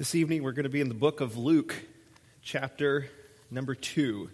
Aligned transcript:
This 0.00 0.14
evening 0.14 0.42
we're 0.42 0.52
going 0.52 0.62
to 0.62 0.70
be 0.70 0.80
in 0.80 0.88
the 0.88 0.94
book 0.94 1.20
of 1.20 1.36
Luke, 1.36 1.74
chapter 2.40 3.10
number 3.50 3.74
two. 3.74 4.30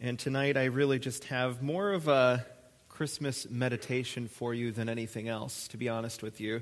And 0.00 0.18
tonight 0.18 0.56
I 0.56 0.64
really 0.64 0.98
just 0.98 1.26
have 1.26 1.62
more 1.62 1.92
of 1.92 2.08
a 2.08 2.44
Christmas 2.88 3.48
meditation 3.48 4.26
for 4.26 4.52
you 4.52 4.72
than 4.72 4.88
anything 4.88 5.28
else, 5.28 5.68
to 5.68 5.76
be 5.76 5.88
honest 5.88 6.24
with 6.24 6.40
you. 6.40 6.60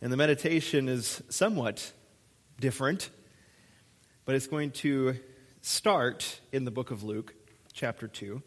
And 0.00 0.12
the 0.12 0.16
meditation 0.16 0.88
is 0.88 1.24
somewhat 1.28 1.92
different, 2.60 3.10
but 4.26 4.36
it's 4.36 4.46
going 4.46 4.70
to 4.70 5.16
start 5.60 6.38
in 6.52 6.64
the 6.64 6.70
book 6.70 6.92
of 6.92 7.02
Luke, 7.02 7.34
chapter 7.72 8.06
2. 8.06 8.40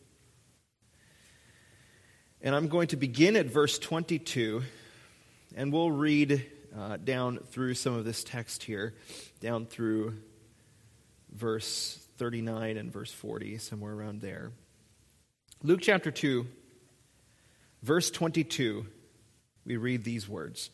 And 2.42 2.56
I'm 2.56 2.70
going 2.70 2.88
to 2.88 2.96
begin 2.96 3.36
at 3.36 3.48
verse 3.48 3.78
22, 3.80 4.64
and 5.58 5.74
we'll 5.74 5.92
read 5.92 6.50
uh, 6.78 6.98
down 6.98 7.40
through 7.52 7.74
some 7.76 7.94
of 7.94 8.06
this 8.06 8.24
text 8.24 8.64
here, 8.64 8.94
down 9.40 9.66
through 9.66 10.18
verse 11.32 12.00
39 12.18 12.78
and 12.78 12.92
verse 12.92 13.12
40, 13.12 13.58
somewhere 13.58 13.94
around 13.94 14.22
there. 14.22 14.52
Luke 15.62 15.82
chapter 15.82 16.12
2, 16.12 16.46
verse 17.82 18.12
22, 18.12 18.86
we 19.66 19.78
read 19.78 20.04
these 20.04 20.28
words. 20.28 20.70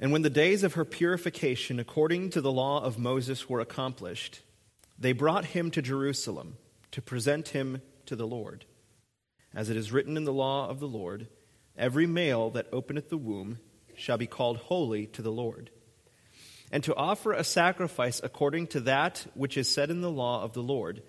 And 0.00 0.10
when 0.12 0.22
the 0.22 0.30
days 0.30 0.64
of 0.64 0.74
her 0.74 0.84
purification 0.84 1.78
according 1.78 2.30
to 2.30 2.40
the 2.40 2.52
law 2.52 2.82
of 2.82 2.98
Moses 2.98 3.48
were 3.48 3.60
accomplished, 3.60 4.40
they 4.98 5.12
brought 5.12 5.46
him 5.46 5.70
to 5.70 5.82
Jerusalem 5.82 6.56
to 6.90 7.00
present 7.00 7.48
him 7.48 7.82
to 8.06 8.16
the 8.16 8.26
Lord. 8.26 8.64
As 9.54 9.70
it 9.70 9.76
is 9.76 9.92
written 9.92 10.16
in 10.16 10.24
the 10.24 10.32
law 10.32 10.68
of 10.68 10.80
the 10.80 10.88
Lord, 10.88 11.28
Every 11.76 12.06
male 12.06 12.50
that 12.50 12.68
openeth 12.72 13.08
the 13.08 13.16
womb 13.16 13.58
shall 13.94 14.18
be 14.18 14.26
called 14.26 14.58
holy 14.58 15.06
to 15.08 15.22
the 15.22 15.32
Lord. 15.32 15.70
And 16.70 16.82
to 16.84 16.94
offer 16.94 17.32
a 17.32 17.44
sacrifice 17.44 18.20
according 18.22 18.68
to 18.68 18.80
that 18.80 19.26
which 19.34 19.56
is 19.56 19.72
said 19.72 19.90
in 19.90 20.00
the 20.00 20.10
law 20.10 20.42
of 20.42 20.54
the 20.54 20.62
Lord, 20.62 21.02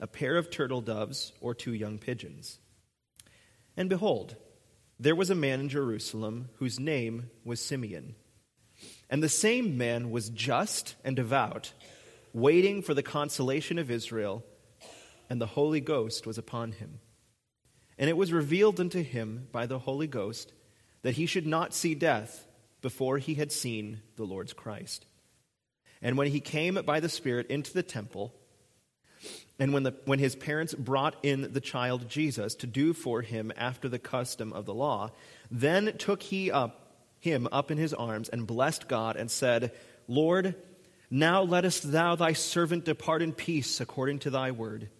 a 0.00 0.06
pair 0.06 0.36
of 0.36 0.50
turtle 0.50 0.80
doves 0.80 1.32
or 1.40 1.54
two 1.54 1.72
young 1.72 1.98
pigeons. 1.98 2.58
And 3.76 3.88
behold, 3.88 4.36
there 4.98 5.14
was 5.14 5.30
a 5.30 5.34
man 5.34 5.60
in 5.60 5.68
Jerusalem 5.68 6.48
whose 6.56 6.78
name 6.78 7.30
was 7.44 7.60
Simeon. 7.60 8.14
And 9.08 9.22
the 9.22 9.28
same 9.28 9.76
man 9.76 10.10
was 10.10 10.30
just 10.30 10.96
and 11.04 11.14
devout, 11.14 11.72
waiting 12.32 12.82
for 12.82 12.94
the 12.94 13.02
consolation 13.02 13.78
of 13.78 13.90
Israel, 13.90 14.44
and 15.30 15.40
the 15.40 15.46
Holy 15.46 15.80
Ghost 15.80 16.26
was 16.26 16.38
upon 16.38 16.72
him. 16.72 17.00
And 17.98 18.10
it 18.10 18.16
was 18.16 18.32
revealed 18.32 18.80
unto 18.80 19.02
him 19.02 19.48
by 19.52 19.66
the 19.66 19.78
Holy 19.78 20.06
Ghost 20.06 20.52
that 21.02 21.14
he 21.14 21.26
should 21.26 21.46
not 21.46 21.74
see 21.74 21.94
death 21.94 22.46
before 22.80 23.18
he 23.18 23.34
had 23.34 23.52
seen 23.52 24.00
the 24.16 24.24
Lord's 24.24 24.52
Christ. 24.52 25.06
And 26.02 26.18
when 26.18 26.28
he 26.28 26.40
came 26.40 26.74
by 26.84 27.00
the 27.00 27.08
Spirit 27.08 27.46
into 27.48 27.72
the 27.72 27.82
temple, 27.82 28.34
and 29.58 29.72
when, 29.72 29.84
the, 29.84 29.94
when 30.04 30.18
his 30.18 30.34
parents 30.34 30.74
brought 30.74 31.16
in 31.22 31.52
the 31.52 31.60
child 31.60 32.08
Jesus 32.08 32.54
to 32.56 32.66
do 32.66 32.92
for 32.92 33.22
him 33.22 33.52
after 33.56 33.88
the 33.88 33.98
custom 33.98 34.52
of 34.52 34.66
the 34.66 34.74
law, 34.74 35.12
then 35.50 35.96
took 35.96 36.22
he 36.22 36.50
up 36.50 36.80
him 37.20 37.48
up 37.50 37.70
in 37.70 37.78
his 37.78 37.94
arms 37.94 38.28
and 38.28 38.46
blessed 38.46 38.86
God 38.86 39.16
and 39.16 39.30
said, 39.30 39.72
Lord, 40.06 40.54
now 41.10 41.42
lettest 41.42 41.90
thou 41.90 42.16
thy 42.16 42.34
servant 42.34 42.84
depart 42.84 43.22
in 43.22 43.32
peace 43.32 43.80
according 43.80 44.18
to 44.20 44.30
thy 44.30 44.50
word. 44.50 44.90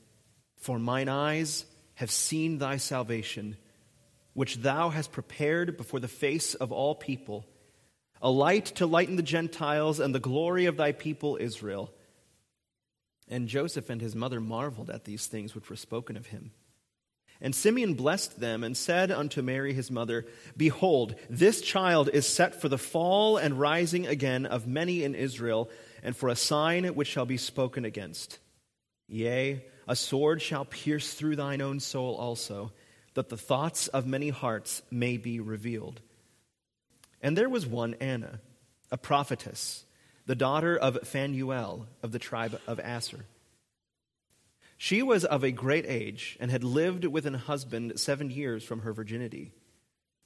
For 0.57 0.79
mine 0.79 1.11
eyes 1.11 1.67
have 1.95 2.11
seen 2.11 2.59
thy 2.59 2.77
salvation, 2.77 3.57
which 4.33 4.57
thou 4.57 4.89
hast 4.91 5.13
prepared 5.13 5.77
before 5.77 6.01
the 6.01 6.09
face 6.09 6.55
of 6.55 6.73
all 6.73 6.95
people, 6.95 7.47
a 8.21 8.31
light 8.31 8.67
to 8.67 8.87
lighten 8.87 9.17
the 9.17 9.23
Gentiles 9.23 10.01
and 10.01 10.15
the 10.15 10.21
glory 10.21 10.67
of 10.67 10.77
thy 10.77 10.93
people 10.93 11.37
Israel. 11.41 11.93
And 13.29 13.49
Joseph 13.49 13.91
and 13.91 14.01
his 14.01 14.15
mother 14.15 14.41
marveled 14.41 14.91
at 14.91 15.05
these 15.05 15.27
things 15.27 15.55
which 15.55 15.71
were 15.71 15.77
spoken 15.77 16.17
of 16.17 16.27
him. 16.27 16.53
And 17.41 17.55
Simeon 17.55 17.95
blessed 17.95 18.39
them 18.41 18.63
and 18.63 18.77
said 18.77 19.11
unto 19.11 19.43
Mary 19.43 19.75
his 19.75 19.91
mother, 19.91 20.25
Behold, 20.57 21.15
this 21.29 21.61
child 21.61 22.09
is 22.13 22.27
set 22.27 22.61
for 22.61 22.69
the 22.69 22.79
fall 22.79 23.37
and 23.37 23.59
rising 23.59 24.07
again 24.07 24.47
of 24.47 24.67
many 24.67 25.03
in 25.03 25.15
Israel, 25.15 25.69
and 26.03 26.17
for 26.17 26.29
a 26.29 26.37
sign 26.37 26.87
which 26.95 27.09
shall 27.09 27.27
be 27.27 27.37
spoken 27.37 27.85
against. 27.85 28.39
Yea, 29.09 29.65
a 29.87 29.97
sword 29.97 30.41
shall 30.41 30.65
pierce 30.65 31.15
through 31.15 31.37
thine 31.37 31.61
own 31.61 31.81
soul 31.81 32.15
also, 32.15 32.73
that 33.15 33.29
the 33.29 33.37
thoughts 33.37 33.89
of 33.89 34.07
many 34.07 34.29
hearts 34.29 34.83
may 34.91 35.17
be 35.17 35.41
revealed. 35.41 36.01
And 37.23 37.39
there 37.39 37.49
was 37.49 37.67
one 37.67 37.95
Anna, 38.01 38.41
a 38.91 38.99
prophetess, 38.99 39.85
the 40.27 40.35
daughter 40.35 40.77
of 40.77 41.07
Phanuel 41.07 41.87
of 42.03 42.13
the 42.13 42.19
tribe 42.19 42.61
of 42.67 42.81
Aser. 42.81 43.27
She 44.77 45.03
was 45.03 45.25
of 45.25 45.45
a 45.45 45.53
great 45.53 45.87
age 45.87 46.37
and 46.41 46.51
had 46.51 46.65
lived 46.65 47.05
with 47.05 47.27
an 47.27 47.35
husband 47.35 47.99
seven 47.99 48.31
years 48.31 48.65
from 48.65 48.81
her 48.81 48.93
virginity. 48.93 49.53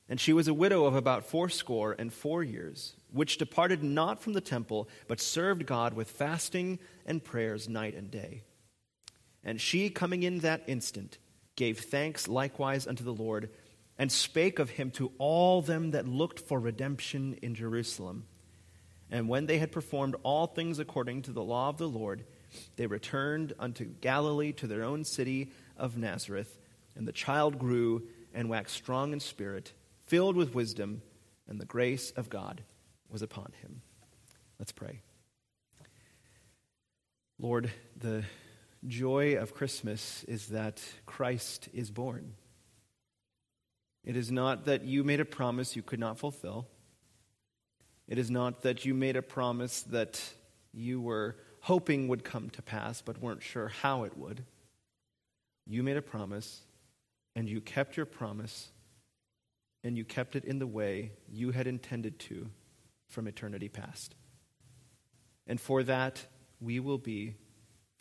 And 0.09 0.19
she 0.19 0.33
was 0.33 0.49
a 0.49 0.55
widow 0.55 0.87
of 0.87 0.97
about 0.97 1.27
fourscore 1.27 1.95
and 1.99 2.13
four 2.13 2.43
years, 2.43 2.95
which 3.13 3.37
departed 3.37 3.83
not 3.83 4.23
from 4.23 4.33
the 4.33 4.41
temple, 4.41 4.89
but 5.07 5.21
served 5.21 5.67
God 5.67 5.93
with 5.93 6.11
fasting 6.11 6.79
and 7.05 7.23
prayers 7.23 7.69
night 7.69 7.95
and 7.95 8.11
day. 8.11 8.43
And 9.45 9.61
she, 9.61 9.91
coming 9.91 10.23
in 10.23 10.41
that 10.41 10.63
instant, 10.67 11.19
gave 11.57 11.79
thanks 11.81 12.29
likewise 12.29 12.87
unto 12.87 13.05
the 13.05 13.13
Lord, 13.13 13.51
and 13.99 14.13
spake 14.13 14.59
of 14.59 14.71
him 14.71 14.91
to 14.93 15.13
all 15.19 15.61
them 15.61 15.91
that 15.91 16.07
looked 16.07 16.41
for 16.41 16.61
redemption 16.61 17.39
in 17.43 17.55
Jerusalem. 17.55 18.27
And 19.11 19.29
when 19.29 19.47
they 19.47 19.59
had 19.59 19.73
performed 19.73 20.17
all 20.23 20.47
things 20.47 20.79
according 20.79 21.23
to 21.23 21.33
the 21.33 21.43
law 21.43 21.69
of 21.69 21.79
the 21.79 21.89
Lord, 21.89 22.25
they 22.77 22.87
returned 22.87 23.55
unto 23.59 23.85
Galilee 23.85 24.53
to 24.53 24.67
their 24.67 24.85
own 24.85 25.05
city 25.05 25.51
of 25.77 25.97
Nazareth. 25.97 26.59
And 26.95 27.09
the 27.09 27.13
child 27.13 27.59
grew 27.59 28.03
and 28.35 28.49
waxed 28.49 28.77
strong 28.77 29.13
in 29.13 29.21
spirit, 29.21 29.73
filled 30.07 30.37
with 30.37 30.55
wisdom, 30.55 31.03
and 31.49 31.61
the 31.61 31.65
grace 31.65 32.11
of 32.13 32.29
God 32.29 32.63
was 33.09 33.23
upon 33.23 33.53
him. 33.63 33.81
Let's 34.59 34.73
pray. 34.73 35.01
Lord, 37.39 37.71
the 37.97 38.25
joy 38.87 39.37
of 39.37 39.55
Christmas 39.55 40.25
is 40.25 40.49
that 40.49 40.83
Christ 41.07 41.69
is 41.73 41.91
born. 41.91 42.35
It 44.05 44.17
is 44.17 44.31
not 44.31 44.67
that 44.67 44.85
you 44.85 45.05
made 45.05 45.21
a 45.21 45.25
promise 45.25 45.77
you 45.77 45.83
could 45.83 46.01
not 46.01 46.19
fulfill. 46.19 46.69
It 48.07 48.19
is 48.19 48.31
not 48.31 48.63
that 48.63 48.85
you 48.85 48.95
made 48.95 49.17
a 49.17 49.23
promise 49.23 49.83
that 49.83 50.23
you 50.73 51.01
were 51.01 51.37
hoping 51.61 52.09
would 52.09 52.25
come 52.25 52.51
to 52.51 52.63
pass 52.63 53.03
but 53.03 53.21
weren't 53.21 53.43
sure 53.43 53.69
how 53.69 54.05
it 54.05 54.17
would. 54.17 54.45
You 55.67 55.83
made 55.83 55.97
a 55.97 56.03
promise 56.03 56.63
and 57.37 57.49
you 57.49 57.61
kept 57.61 57.97
your 57.97 58.07
promise 58.07 58.71
and 59.85 59.97
you 59.97 60.05
kept 60.05 60.37
it 60.37 60.45
in 60.45 60.59
the 60.59 60.67
way 60.67 61.13
you 61.29 61.51
had 61.51 61.67
intended 61.67 62.19
to 62.21 62.49
from 63.09 63.27
eternity 63.27 63.69
past. 63.69 64.15
And 65.47 65.61
for 65.61 65.83
that, 65.83 66.25
we 66.61 66.81
will 66.81 66.99
be 66.99 67.35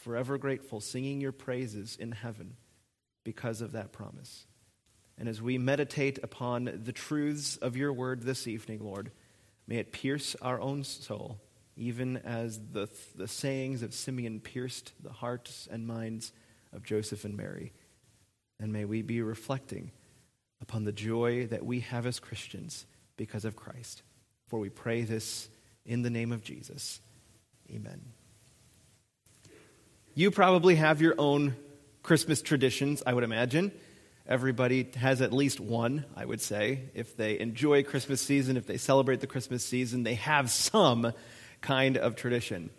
forever 0.08 0.38
grateful, 0.38 0.80
singing 0.80 1.20
your 1.20 1.34
praises 1.34 1.98
in 2.00 2.14
heaven 2.14 2.56
because 3.26 3.60
of 3.60 3.74
that 3.74 3.92
promise. 3.92 4.46
And 5.18 5.28
as 5.28 5.42
we 5.42 5.58
meditate 5.58 6.18
upon 6.24 6.80
the 6.86 6.94
truths 6.94 7.58
of 7.58 7.76
your 7.76 7.92
word 7.92 8.22
this 8.22 8.48
evening, 8.48 8.80
Lord, 8.82 9.12
may 9.68 9.76
it 9.76 9.92
pierce 9.92 10.34
our 10.42 10.62
own 10.62 10.86
soul, 10.86 11.42
even 11.76 12.16
as 12.16 12.58
the, 12.72 12.88
the 13.16 13.28
sayings 13.28 13.84
of 13.84 13.94
Simeon 13.94 14.40
pierced 14.40 14.94
the 15.04 15.12
hearts 15.12 15.68
and 15.70 15.86
minds 15.86 16.32
of 16.72 16.84
Joseph 16.84 17.26
and 17.26 17.36
Mary. 17.36 17.74
And 18.62 18.72
may 18.72 18.86
we 18.86 19.02
be 19.02 19.22
reflecting 19.22 19.92
upon 20.62 20.86
the 20.86 20.94
joy 20.94 21.48
that 21.48 21.66
we 21.66 21.82
have 21.82 22.06
as 22.06 22.22
Christians 22.22 22.86
because 23.18 23.44
of 23.44 23.58
Christ. 23.58 24.04
For 24.48 24.58
we 24.58 24.70
pray 24.70 25.02
this 25.02 25.50
in 25.86 26.02
the 26.02 26.10
name 26.10 26.32
of 26.32 26.46
Jesus. 26.46 27.02
Amen. 27.70 28.14
You 30.18 30.32
probably 30.32 30.78
have 30.78 31.00
your 31.00 31.14
own 31.20 31.56
Christmas 32.02 32.42
traditions, 32.42 33.04
I 33.06 33.14
would 33.14 33.24
imagine. 33.24 33.72
Everybody 34.26 34.90
has 34.96 35.22
at 35.22 35.32
least 35.32 35.60
one, 35.60 36.06
I 36.16 36.26
would 36.26 36.42
say. 36.42 36.86
If 36.96 37.16
they 37.16 37.40
enjoy 37.40 37.84
Christmas 37.84 38.20
season, 38.20 38.58
if 38.58 38.66
they 38.66 38.78
celebrate 38.78 39.20
the 39.20 39.28
Christmas 39.28 39.64
season, 39.64 40.02
they 40.02 40.16
have 40.16 40.50
some 40.50 41.14
kind 41.62 41.98
of 41.98 42.16
tradition. 42.16 42.72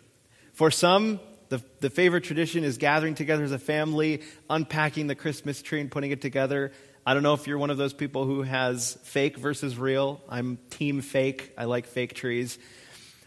For 0.51 0.69
some, 0.69 1.21
the, 1.47 1.63
the 1.79 1.89
favorite 1.89 2.25
tradition 2.25 2.65
is 2.65 2.77
gathering 2.77 3.15
together 3.15 3.45
as 3.45 3.53
a 3.53 3.57
family, 3.57 4.21
unpacking 4.49 5.07
the 5.07 5.15
Christmas 5.15 5.61
tree 5.61 5.79
and 5.79 5.89
putting 5.89 6.11
it 6.11 6.19
together. 6.19 6.73
I 7.05 7.13
don't 7.13 7.23
know 7.23 7.35
if 7.35 7.47
you're 7.47 7.57
one 7.57 7.69
of 7.69 7.77
those 7.77 7.93
people 7.93 8.25
who 8.25 8.41
has 8.41 8.97
fake 9.03 9.37
versus 9.37 9.77
real. 9.77 10.19
I'm 10.27 10.57
team 10.71 10.99
fake. 10.99 11.53
I 11.57 11.63
like 11.63 11.87
fake 11.87 12.15
trees. 12.15 12.59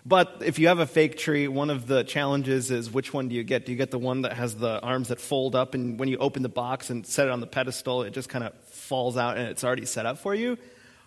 But 0.05 0.43
if 0.45 0.59
you 0.59 0.67
have 0.67 0.81
a 0.81 0.87
fake 0.87 1.17
tree, 1.17 1.47
one 1.47 1.71
of 1.71 1.87
the 1.87 2.03
challenges 2.03 2.73
is 2.73 2.91
which 2.91 3.15
one 3.15 3.29
do 3.29 3.37
you 3.37 3.45
get? 3.45 3.67
Do 3.67 3.73
you 3.73 3.79
get 3.79 3.93
the 3.93 4.01
one 4.01 4.23
that 4.23 4.33
has 4.33 4.57
the 4.57 4.81
arms 4.81 5.09
that 5.09 5.21
fold 5.21 5.55
up, 5.55 5.75
and 5.75 5.99
when 5.99 6.09
you 6.09 6.19
open 6.19 6.43
the 6.43 6.49
box 6.49 6.91
and 6.91 7.07
set 7.07 7.29
it 7.29 7.31
on 7.31 7.41
the 7.41 7.47
pedestal, 7.47 8.03
it 8.03 8.13
just 8.13 8.29
kind 8.29 8.45
of 8.45 8.53
falls 8.65 9.17
out 9.17 9.37
and 9.37 9.49
it's 9.49 9.63
already 9.63 9.87
set 9.87 10.05
up 10.05 10.19
for 10.19 10.35
you? 10.35 10.59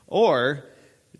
Or 0.07 0.63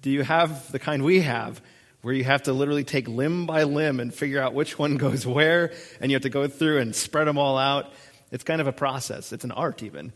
Do 0.01 0.10
you 0.10 0.24
have 0.24 0.72
the 0.72 0.80
kind 0.80 1.04
we 1.04 1.22
have, 1.22 1.62
where 2.01 2.13
you 2.13 2.24
have 2.24 2.44
to 2.44 2.54
literally 2.54 2.83
take 2.83 3.07
limb 3.07 3.45
by 3.45 3.63
limb 3.63 4.00
and 4.00 4.13
figure 4.13 4.42
out 4.42 4.54
which 4.54 4.80
one 4.80 4.95
goes 5.06 5.25
where, 5.25 5.74
and 6.00 6.12
you 6.12 6.16
have 6.16 6.24
to 6.24 6.30
go 6.30 6.48
through 6.48 6.80
and 6.80 6.95
spread 6.95 7.27
them 7.27 7.38
all 7.38 7.57
out? 7.57 7.92
It's 8.31 8.44
kind 8.44 8.62
of 8.62 8.68
a 8.68 8.74
process, 8.74 9.33
it's 9.33 9.44
an 9.44 9.51
art, 9.51 9.83
even. 9.83 10.13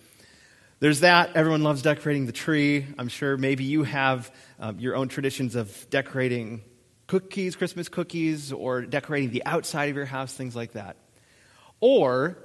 There's 0.80 1.02
that. 1.02 1.36
Everyone 1.36 1.62
loves 1.62 1.82
decorating 1.82 2.26
the 2.26 2.32
tree. 2.32 2.88
I'm 2.98 3.10
sure 3.10 3.36
maybe 3.36 3.66
you 3.66 3.84
have 3.84 4.32
um, 4.62 4.80
your 4.80 4.96
own 4.96 5.10
traditions 5.10 5.56
of 5.56 5.90
decorating 5.90 6.62
cookies, 7.10 7.56
Christmas 7.56 7.90
cookies, 7.90 8.54
or 8.54 8.84
decorating 8.84 9.32
the 9.32 9.44
outside 9.46 9.90
of 9.90 9.96
your 9.96 10.06
house, 10.06 10.34
things 10.34 10.56
like 10.56 10.74
that. 10.74 10.96
Or 11.82 12.38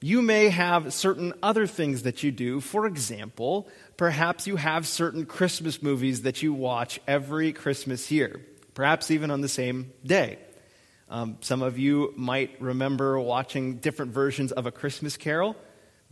you 0.00 0.22
may 0.22 0.48
have 0.48 0.94
certain 0.94 1.32
other 1.42 1.66
things 1.66 2.04
that 2.04 2.22
you 2.22 2.30
do. 2.30 2.60
For 2.60 2.86
example, 2.86 3.68
perhaps 3.96 4.46
you 4.46 4.56
have 4.56 4.86
certain 4.86 5.26
Christmas 5.26 5.82
movies 5.82 6.22
that 6.22 6.42
you 6.42 6.52
watch 6.52 7.00
every 7.06 7.52
Christmas 7.52 8.10
year, 8.10 8.40
perhaps 8.74 9.10
even 9.10 9.30
on 9.32 9.40
the 9.40 9.48
same 9.48 9.92
day. 10.06 10.38
Um, 11.08 11.38
some 11.40 11.60
of 11.60 11.78
you 11.78 12.14
might 12.16 12.62
remember 12.62 13.18
watching 13.18 13.76
different 13.76 14.12
versions 14.12 14.52
of 14.52 14.66
A 14.66 14.70
Christmas 14.70 15.16
Carol 15.16 15.56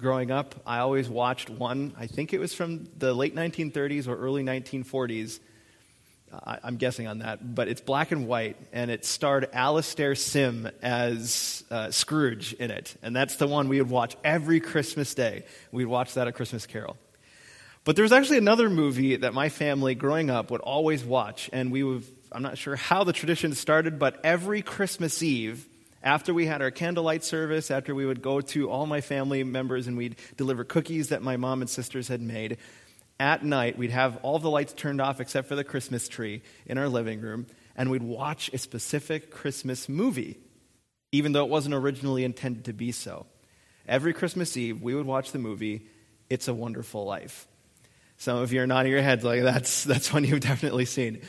growing 0.01 0.31
up, 0.31 0.55
I 0.67 0.79
always 0.79 1.09
watched 1.09 1.51
one, 1.51 1.95
I 1.97 2.07
think 2.07 2.33
it 2.33 2.39
was 2.39 2.55
from 2.55 2.89
the 2.97 3.13
late 3.13 3.35
1930s 3.35 4.09
or 4.09 4.17
early 4.17 4.43
1940s. 4.43 5.41
I, 6.33 6.59
am 6.65 6.77
guessing 6.77 7.07
on 7.07 7.19
that, 7.19 7.55
but 7.55 7.69
it's 7.69 7.81
black 7.81 8.13
and 8.13 8.27
white, 8.27 8.57
and 8.73 8.91
it 8.91 9.05
starred 9.05 9.49
Alastair 9.53 10.15
Sim 10.15 10.71
as 10.83 11.65
uh, 11.71 11.91
Scrooge 11.91 12.53
in 12.53 12.71
it. 12.71 12.97
And 13.03 13.15
that's 13.15 13.37
the 13.37 13.47
one 13.47 13.69
we 13.69 13.81
would 13.81 13.91
watch 13.91 14.17
every 14.23 14.61
Christmas 14.61 15.15
day. 15.15 15.45
We'd 15.73 15.87
watch 15.87 16.15
that 16.15 16.29
at 16.29 16.35
Christmas 16.35 16.67
Carol. 16.67 16.97
But 17.85 17.97
there 17.97 18.03
was 18.03 18.13
actually 18.13 18.39
another 18.39 18.71
movie 18.71 19.17
that 19.17 19.35
my 19.35 19.49
family 19.49 19.95
growing 19.95 20.31
up 20.31 20.51
would 20.51 20.61
always 20.61 21.03
watch, 21.03 21.51
and 21.53 21.73
we 21.73 21.83
would, 21.83 22.05
I'm 22.31 22.43
not 22.43 22.59
sure 22.59 22.77
how 22.77 23.05
the 23.05 23.13
tradition 23.13 23.55
started, 23.55 23.99
but 23.99 24.21
every 24.23 24.63
Christmas 24.63 25.23
Eve, 25.23 25.67
after 26.03 26.33
we 26.33 26.47
had 26.47 26.63
our 26.63 26.71
candlelight 26.71 27.25
service, 27.25 27.71
after 27.71 27.95
we 27.95 28.07
would 28.07 28.23
go 28.23 28.41
to 28.41 28.71
all 28.71 28.87
my 28.87 29.01
family 29.01 29.45
members 29.45 29.87
and 29.87 29.97
we'd 29.97 30.17
deliver 30.37 30.63
cookies 30.65 31.09
that 31.09 31.23
my 31.23 31.37
mom 31.37 31.61
and 31.61 31.69
sisters 31.69 32.09
had 32.09 32.23
made, 32.23 32.59
at 33.21 33.45
night 33.45 33.79
we'd 33.79 33.91
have 33.91 34.17
all 34.23 34.39
the 34.39 34.51
lights 34.51 34.73
turned 34.73 35.01
off 35.01 35.21
except 35.21 35.47
for 35.47 35.55
the 35.55 35.63
Christmas 35.63 36.09
tree 36.09 36.43
in 36.67 36.79
our 36.79 36.89
living 36.89 37.21
room, 37.21 37.47
and 37.77 37.91
we'd 37.91 38.03
watch 38.03 38.51
a 38.53 38.59
specific 38.59 39.31
Christmas 39.31 39.89
movie, 39.89 40.39
even 41.13 41.33
though 41.33 41.45
it 41.45 41.51
wasn't 41.51 41.75
originally 41.75 42.25
intended 42.25 42.65
to 42.65 42.73
be 42.73 42.91
so. 42.91 43.27
Every 43.87 44.13
Christmas 44.13 44.57
Eve, 44.57 44.83
we 44.83 44.95
would 44.95 45.07
watch 45.07 45.33
the 45.33 45.39
movie 45.39 45.87
It's 46.29 46.49
a 46.49 46.55
Wonderful 46.55 47.05
Life. 47.05 47.47
Some 48.17 48.39
of 48.39 48.53
you 48.53 48.63
are 48.63 48.67
nodding 48.67 48.93
your 48.93 49.03
heads 49.03 49.25
like 49.25 49.43
that's, 49.43 49.85
that's 49.85 50.13
one 50.13 50.25
you've 50.25 50.41
definitely 50.41 50.85
seen. 50.85 51.21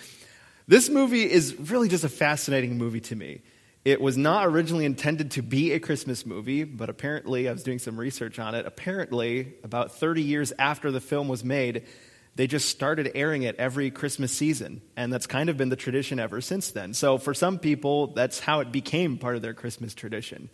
This 0.68 0.90
movie 0.90 1.30
is 1.30 1.56
really 1.60 1.90
just 1.90 2.04
a 2.04 2.10
fascinating 2.10 2.78
movie 2.78 3.02
to 3.02 3.16
me. 3.16 3.42
It 3.84 4.00
was 4.00 4.16
not 4.16 4.46
originally 4.46 4.86
intended 4.86 5.32
to 5.32 5.42
be 5.42 5.72
a 5.72 5.80
Christmas 5.80 6.24
movie, 6.24 6.64
but 6.64 6.90
apparently, 6.90 7.50
I 7.50 7.52
was 7.52 7.64
doing 7.64 7.80
some 7.80 8.00
research 8.00 8.38
on 8.38 8.54
it. 8.54 8.68
Apparently, 8.68 9.54
about 9.64 9.96
30 9.96 10.22
years 10.22 10.54
after 10.60 10.92
the 10.92 11.02
film 11.02 11.28
was 11.28 11.44
made, 11.44 11.88
they 12.36 12.46
just 12.46 12.70
started 12.70 13.12
airing 13.16 13.42
it 13.42 13.56
every 13.58 13.90
Christmas 13.90 14.32
season. 14.32 14.82
And 14.96 15.12
that's 15.12 15.26
kind 15.26 15.50
of 15.50 15.58
been 15.58 15.70
the 15.70 15.76
tradition 15.76 16.20
ever 16.20 16.42
since 16.42 16.70
then. 16.72 16.94
So, 16.94 17.18
for 17.18 17.34
some 17.34 17.58
people, 17.58 18.08
that's 18.08 18.40
how 18.40 18.60
it 18.60 18.72
became 18.72 19.18
part 19.18 19.36
of 19.36 19.42
their 19.42 19.56
Christmas 19.56 19.96
tradition. 19.96 20.52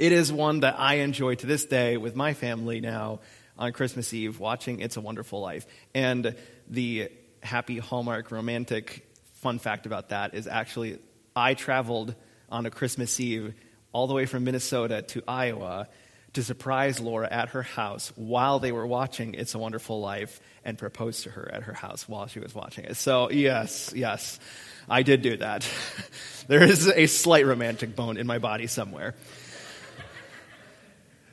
It 0.00 0.10
is 0.10 0.32
one 0.32 0.60
that 0.60 0.74
I 0.78 0.96
enjoy 0.96 1.36
to 1.36 1.46
this 1.46 1.66
day 1.66 1.98
with 1.98 2.16
my 2.16 2.34
family 2.34 2.80
now 2.80 3.20
on 3.56 3.72
Christmas 3.72 4.12
Eve, 4.12 4.40
watching 4.40 4.80
It's 4.80 4.96
a 4.96 5.00
Wonderful 5.00 5.40
Life. 5.40 5.66
And 5.94 6.34
the 6.68 7.12
happy 7.44 7.78
Hallmark 7.78 8.32
romantic 8.32 9.04
fun 9.34 9.60
fact 9.60 9.86
about 9.86 10.08
that 10.08 10.34
is 10.34 10.48
actually 10.48 10.98
I 11.38 11.54
traveled 11.54 12.16
on 12.50 12.66
a 12.66 12.70
Christmas 12.70 13.20
Eve 13.20 13.54
all 13.92 14.08
the 14.08 14.14
way 14.14 14.26
from 14.26 14.42
Minnesota 14.42 15.02
to 15.02 15.22
Iowa 15.28 15.86
to 16.32 16.42
surprise 16.42 16.98
Laura 16.98 17.28
at 17.30 17.50
her 17.50 17.62
house 17.62 18.12
while 18.16 18.58
they 18.58 18.72
were 18.72 18.86
watching 18.86 19.34
It's 19.34 19.54
a 19.54 19.58
Wonderful 19.58 20.00
Life 20.00 20.40
and 20.64 20.76
propose 20.76 21.22
to 21.22 21.30
her 21.30 21.48
at 21.54 21.62
her 21.62 21.72
house 21.72 22.08
while 22.08 22.26
she 22.26 22.40
was 22.40 22.54
watching 22.56 22.86
it. 22.86 22.96
So, 22.96 23.30
yes, 23.30 23.92
yes, 23.94 24.40
I 24.88 25.04
did 25.04 25.22
do 25.22 25.36
that. 25.36 25.66
there 26.48 26.64
is 26.64 26.88
a 26.88 27.06
slight 27.06 27.46
romantic 27.46 27.94
bone 27.94 28.16
in 28.16 28.26
my 28.26 28.38
body 28.38 28.66
somewhere. 28.66 29.14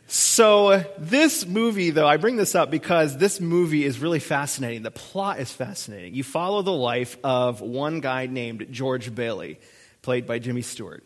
So, 0.05 0.85
this 0.99 1.47
movie, 1.47 1.89
though, 1.89 2.07
I 2.07 2.17
bring 2.17 2.35
this 2.35 2.53
up 2.53 2.69
because 2.69 3.17
this 3.17 3.41
movie 3.41 3.83
is 3.83 3.97
really 3.97 4.19
fascinating. 4.19 4.83
The 4.83 4.91
plot 4.91 5.39
is 5.39 5.51
fascinating. 5.51 6.13
You 6.13 6.23
follow 6.23 6.61
the 6.61 6.71
life 6.71 7.17
of 7.23 7.61
one 7.61 8.01
guy 8.01 8.27
named 8.27 8.67
George 8.69 9.13
Bailey 9.15 9.57
played 10.05 10.27
by 10.27 10.37
Jimmy 10.37 10.61
Stewart. 10.61 11.03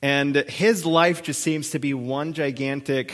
And 0.00 0.34
his 0.34 0.86
life 0.86 1.22
just 1.22 1.42
seems 1.42 1.70
to 1.70 1.78
be 1.78 1.92
one 1.92 2.32
gigantic, 2.32 3.12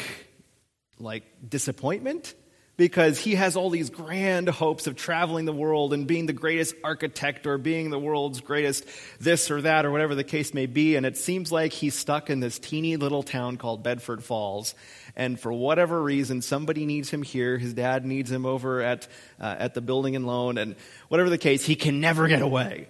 like, 1.01 1.25
disappointment 1.47 2.33
because 2.77 3.19
he 3.19 3.35
has 3.35 3.57
all 3.57 3.69
these 3.69 3.91
grand 3.91 4.49
hopes 4.49 4.87
of 4.87 4.95
traveling 4.95 5.45
the 5.45 5.53
world 5.53 5.93
and 5.93 6.07
being 6.07 6.27
the 6.27 6.33
greatest 6.33 6.77
architect 6.85 7.45
or 7.45 7.59
being 7.59 7.91
the 7.91 7.99
world's 7.99 8.41
greatest 8.41 8.85
this 9.19 9.51
or 9.51 9.63
that 9.63 9.85
or 9.85 9.91
whatever 9.91 10.15
the 10.15 10.23
case 10.23 10.55
may 10.55 10.67
be. 10.67 10.95
And 10.95 11.05
it 11.05 11.17
seems 11.17 11.51
like 11.51 11.73
he's 11.73 11.97
stuck 11.97 12.31
in 12.31 12.39
this 12.39 12.61
teeny 12.61 12.97
little 12.97 13.25
town 13.25 13.57
called 13.57 13.83
Bedford 13.83 14.23
Falls. 14.23 14.77
And 15.17 15.41
for 15.41 15.53
whatever 15.53 16.01
reason, 16.01 16.41
somebody 16.41 16.87
needs 16.87 17.11
him 17.11 17.23
here. 17.23 17.59
His 17.59 17.75
dad 17.75 18.07
needs 18.07 18.31
him 18.31 18.47
over 18.47 18.81
at, 18.81 19.09
uh, 19.41 19.57
at 19.59 19.75
the 19.75 19.81
building 19.81 20.15
and 20.15 20.25
loan. 20.25 20.57
And 20.57 20.77
whatever 21.09 21.31
the 21.31 21.39
case, 21.39 21.65
he 21.67 21.75
can 21.75 22.01
never 22.01 22.29
get 22.29 22.43
away. 22.43 22.87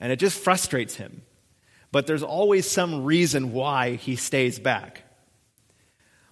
And 0.00 0.10
it 0.10 0.18
just 0.18 0.38
frustrates 0.38 0.94
him 0.94 1.22
but 1.94 2.08
there's 2.08 2.24
always 2.24 2.68
some 2.68 3.04
reason 3.04 3.52
why 3.52 3.94
he 3.94 4.16
stays 4.16 4.58
back. 4.58 5.04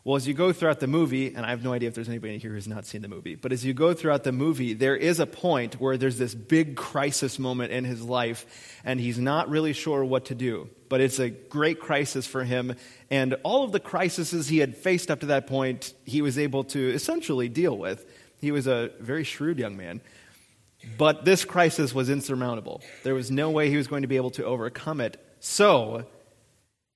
Well, 0.03 0.17
as 0.17 0.27
you 0.27 0.35
go 0.35 0.53
throughout 0.53 0.81
the 0.81 0.89
movie, 0.89 1.29
and 1.29 1.47
I 1.47 1.51
have 1.51 1.63
no 1.63 1.73
idea 1.73 1.89
if 1.89 1.95
there's 1.95 2.09
anybody 2.09 2.37
here 2.39 2.51
who's 2.51 2.67
not 2.67 2.85
seen 2.85 3.01
the 3.01 3.07
movie, 3.07 3.37
but 3.37 3.53
as 3.53 3.65
you 3.65 3.73
go 3.73 3.95
throughout 3.95 4.25
the 4.25 4.33
movie, 4.33 4.75
there 4.75 4.97
is 4.97 5.21
a 5.21 5.27
point 5.27 5.81
where 5.81 5.97
there's 5.97 6.19
this 6.19 6.35
big 6.35 6.75
crisis 6.75 7.39
moment 7.39 7.71
in 7.71 7.85
his 7.85 8.03
life, 8.03 8.45
and 8.85 8.99
he's 8.99 9.21
not 9.21 9.49
really 9.51 9.73
sure 9.73 10.05
what 10.05 10.25
to 10.25 10.35
do. 10.35 10.69
But 10.89 11.01
it's 11.01 11.21
a 11.21 11.31
great 11.31 11.79
crisis 11.79 12.27
for 12.27 12.43
him, 12.43 12.75
and 13.09 13.37
all 13.45 13.63
of 13.63 13.71
the 13.71 13.79
crises 13.79 14.49
he 14.49 14.59
had 14.59 14.77
faced 14.77 15.13
up 15.13 15.21
to 15.21 15.27
that 15.27 15.47
point, 15.47 15.95
he 16.05 16.23
was 16.23 16.39
able 16.39 16.65
to 16.65 16.91
essentially 16.93 17.49
deal 17.49 17.79
with. 17.79 18.05
He 18.41 18.51
was 18.51 18.67
a 18.67 18.91
very 18.99 19.23
shrewd 19.23 19.61
young 19.61 19.77
man. 19.77 20.01
But 20.99 21.25
this 21.25 21.45
crisis 21.45 21.95
was 21.95 22.11
insurmountable. 22.11 22.83
There 23.05 23.15
was 23.15 23.31
no 23.31 23.51
way 23.51 23.71
he 23.71 23.77
was 23.77 23.87
going 23.87 24.03
to 24.03 24.09
be 24.09 24.17
able 24.17 24.33
to 24.33 24.45
overcome 24.45 25.01
it 25.01 25.25
so 25.45 26.07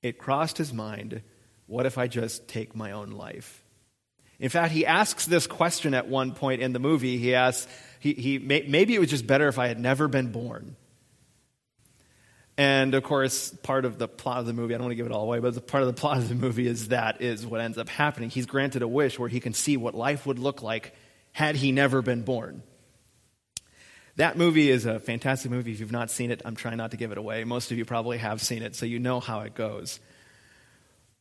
it 0.03 0.19
crossed 0.19 0.57
his 0.57 0.73
mind 0.73 1.23
what 1.67 1.85
if 1.85 1.99
I 1.99 2.07
just 2.07 2.47
take 2.47 2.77
my 2.77 2.93
own 2.93 3.11
life? 3.11 3.65
In 4.39 4.51
fact, 4.51 4.73
he 4.73 4.87
asks 4.87 5.27
this 5.27 5.49
question 5.49 5.95
at 5.95 6.07
one 6.07 6.33
point 6.33 6.63
in 6.63 6.73
the 6.73 6.79
movie. 6.79 7.19
He 7.19 7.35
asks, 7.35 7.67
he, 7.99 8.13
he, 8.13 8.39
maybe 8.39 8.95
it 8.95 9.01
was 9.01 9.11
just 9.11 9.27
better 9.27 9.49
if 9.49 9.59
I 9.59 9.67
had 9.67 9.81
never 9.81 10.07
been 10.07 10.31
born. 10.31 10.77
And 12.57 12.95
of 12.95 13.03
course, 13.03 13.51
part 13.65 13.85
of 13.85 13.99
the 13.99 14.07
plot 14.07 14.39
of 14.39 14.47
the 14.47 14.53
movie, 14.53 14.75
I 14.75 14.79
don't 14.79 14.85
want 14.85 14.93
to 14.93 14.97
give 14.97 15.07
it 15.07 15.13
all 15.13 15.25
away, 15.25 15.41
but 15.41 15.55
the 15.55 15.61
part 15.61 15.83
of 15.83 15.89
the 15.89 16.01
plot 16.01 16.19
of 16.19 16.29
the 16.29 16.37
movie 16.37 16.69
is 16.69 16.89
that 16.89 17.21
is 17.21 17.45
what 17.45 17.61
ends 17.61 17.79
up 17.79 17.89
happening. 17.89 18.31
He's 18.31 18.47
granted 18.47 18.83
a 18.83 18.89
wish 18.89 19.19
where 19.19 19.29
he 19.29 19.41
can 19.41 19.55
see 19.55 19.77
what 19.77 19.95
life 19.95 20.25
would 20.25 20.39
look 20.39 20.63
like 20.63 20.95
had 21.33 21.57
he 21.57 21.73
never 21.73 22.01
been 22.01 22.23
born. 22.23 22.63
That 24.17 24.39
movie 24.39 24.71
is 24.71 24.87
a 24.87 24.99
fantastic 24.99 25.51
movie. 25.51 25.73
If 25.73 25.81
you've 25.81 25.93
not 25.93 26.11
seen 26.11 26.31
it, 26.31 26.43
I'm 26.45 26.57
trying 26.57 26.79
not 26.79 26.93
to 26.93 26.97
give 26.97 27.13
it 27.13 27.19
away. 27.19 27.45
Most 27.45 27.71
of 27.71 27.79
you 27.79 27.85
probably 27.85 28.19
have 28.19 28.41
seen 28.41 28.63
it, 28.63 28.75
so 28.75 28.87
you 28.87 28.99
know 28.99 29.21
how 29.21 29.41
it 29.41 29.55
goes. 29.55 30.01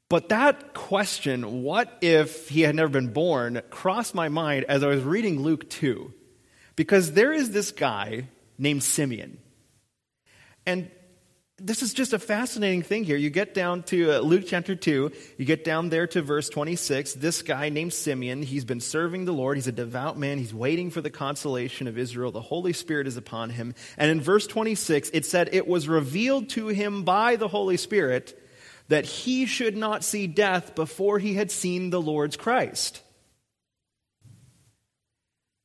But 0.07 0.29
that 0.29 0.73
question, 0.73 1.63
what 1.63 1.97
if 2.01 2.47
he 2.49 2.61
had 2.61 2.75
never 2.75 2.89
been 2.89 3.11
born, 3.11 3.61
crossed 3.69 4.15
my 4.15 4.29
mind 4.29 4.65
as 4.69 4.83
I 4.83 4.87
was 4.87 5.03
reading 5.03 5.41
Luke 5.41 5.69
2. 5.69 6.13
Because 6.75 7.13
there 7.13 7.33
is 7.33 7.51
this 7.51 7.71
guy 7.71 8.27
named 8.57 8.83
Simeon. 8.83 9.39
And 10.65 10.89
this 11.57 11.81
is 11.81 11.93
just 11.93 12.11
a 12.11 12.19
fascinating 12.19 12.81
thing 12.81 13.05
here. 13.05 13.15
You 13.15 13.29
get 13.29 13.53
down 13.53 13.83
to 13.83 14.17
uh, 14.17 14.19
Luke 14.19 14.43
chapter 14.45 14.75
2, 14.75 15.11
you 15.37 15.45
get 15.45 15.63
down 15.63 15.87
there 15.87 16.05
to 16.07 16.21
verse 16.21 16.49
26. 16.49 17.13
This 17.13 17.41
guy 17.41 17.69
named 17.69 17.93
Simeon, 17.93 18.41
he's 18.41 18.65
been 18.65 18.81
serving 18.81 19.23
the 19.23 19.31
Lord. 19.31 19.55
He's 19.55 19.67
a 19.67 19.71
devout 19.71 20.17
man. 20.17 20.37
He's 20.37 20.53
waiting 20.53 20.89
for 20.89 20.99
the 20.99 21.09
consolation 21.09 21.87
of 21.87 21.97
Israel. 21.97 22.31
The 22.31 22.41
Holy 22.41 22.73
Spirit 22.73 23.07
is 23.07 23.15
upon 23.15 23.51
him. 23.51 23.73
And 23.97 24.11
in 24.11 24.19
verse 24.19 24.47
26, 24.47 25.11
it 25.13 25.25
said, 25.25 25.49
It 25.53 25.65
was 25.65 25.87
revealed 25.87 26.49
to 26.49 26.67
him 26.67 27.03
by 27.03 27.37
the 27.37 27.47
Holy 27.47 27.77
Spirit 27.77 28.37
that 28.89 29.05
he 29.05 29.45
should 29.45 29.77
not 29.77 30.03
see 30.03 30.27
death 30.27 30.75
before 30.75 31.19
he 31.19 31.35
had 31.35 31.51
seen 31.51 31.89
the 31.89 32.01
Lord's 32.01 32.35
Christ. 32.35 33.01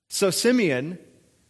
So 0.09 0.31
Simeon 0.31 0.99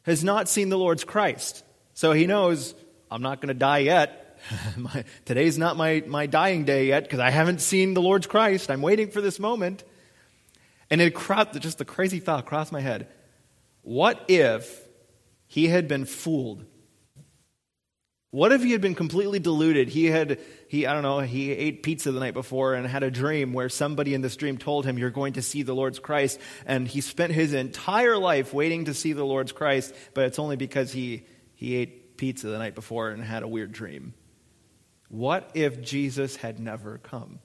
has 0.05 0.25
not 0.25 0.49
seen 0.49 0.71
the 0.71 0.79
Lord's 0.79 1.05
Christ. 1.05 1.63
So 1.93 2.13
he 2.13 2.27
knows, 2.27 2.75
I'm 3.11 3.23
not 3.23 3.41
going 3.41 3.49
to 3.49 3.55
die 3.55 3.79
yet. 3.79 4.20
my, 4.77 5.05
today's 5.25 5.59
not 5.59 5.77
my, 5.77 6.03
my 6.07 6.27
dying 6.27 6.65
day 6.65 6.87
yet 6.87 7.05
because 7.05 7.19
I 7.21 7.31
haven't 7.31 7.61
seen 7.61 7.95
the 7.95 8.03
Lord's 8.03 8.27
Christ. 8.27 8.71
I'm 8.71 8.83
waiting 8.83 9.11
for 9.11 9.21
this 9.21 9.39
moment. 9.39 9.85
And 10.91 11.01
it 11.01 11.15
crossed, 11.15 11.59
just 11.61 11.79
the 11.79 11.85
crazy 11.85 12.19
thought 12.19 12.47
crossed 12.47 12.73
my 12.73 12.81
head. 12.81 13.09
What 13.83 14.25
if 14.29 14.83
he 15.47 15.69
had 15.69 15.89
been 15.89 16.05
fooled 16.05 16.65
What 18.33 18.53
if 18.53 18.63
he 18.63 18.71
had 18.73 18.81
been 18.81 18.95
completely 18.95 19.41
deluded? 19.41 19.89
He 19.89 20.07
had, 20.07 20.39
he, 20.69 20.87
I 20.87 20.93
don't 20.93 21.03
know, 21.03 21.19
he 21.19 21.51
ate 21.51 21.83
pizza 21.83 22.13
the 22.13 22.21
night 22.21 22.35
before 22.35 22.75
and 22.75 22.87
had 22.87 23.03
a 23.03 23.11
dream 23.11 23.53
where 23.53 23.69
somebody 23.69 24.15
in 24.15 24.21
this 24.21 24.37
dream 24.37 24.57
told 24.57 24.85
him, 24.85 24.99
You're 24.99 25.11
going 25.11 25.33
to 25.33 25.43
see 25.43 25.63
the 25.65 25.75
Lord's 25.75 25.99
Christ. 25.99 26.39
And 26.65 26.87
he 26.87 27.01
spent 27.01 27.33
his 27.33 27.55
entire 27.55 28.17
life 28.17 28.55
waiting 28.55 28.85
to 28.85 28.95
see 28.95 29.13
the 29.13 29.25
Lord's 29.25 29.51
Christ, 29.51 29.93
but 30.15 30.27
it's 30.27 30.39
only 30.39 30.57
because 30.57 30.93
he, 30.93 31.25
he 31.57 31.75
ate 31.75 32.17
pizza 32.17 32.47
the 32.47 32.59
night 32.59 32.77
before 32.77 33.11
and 33.11 33.23
had 33.23 33.43
a 33.43 33.49
weird 33.49 33.73
dream. 33.73 34.15
What 35.11 35.51
if 35.55 35.83
Jesus 35.83 36.37
had 36.37 36.61
never 36.61 36.99
come? 36.99 37.41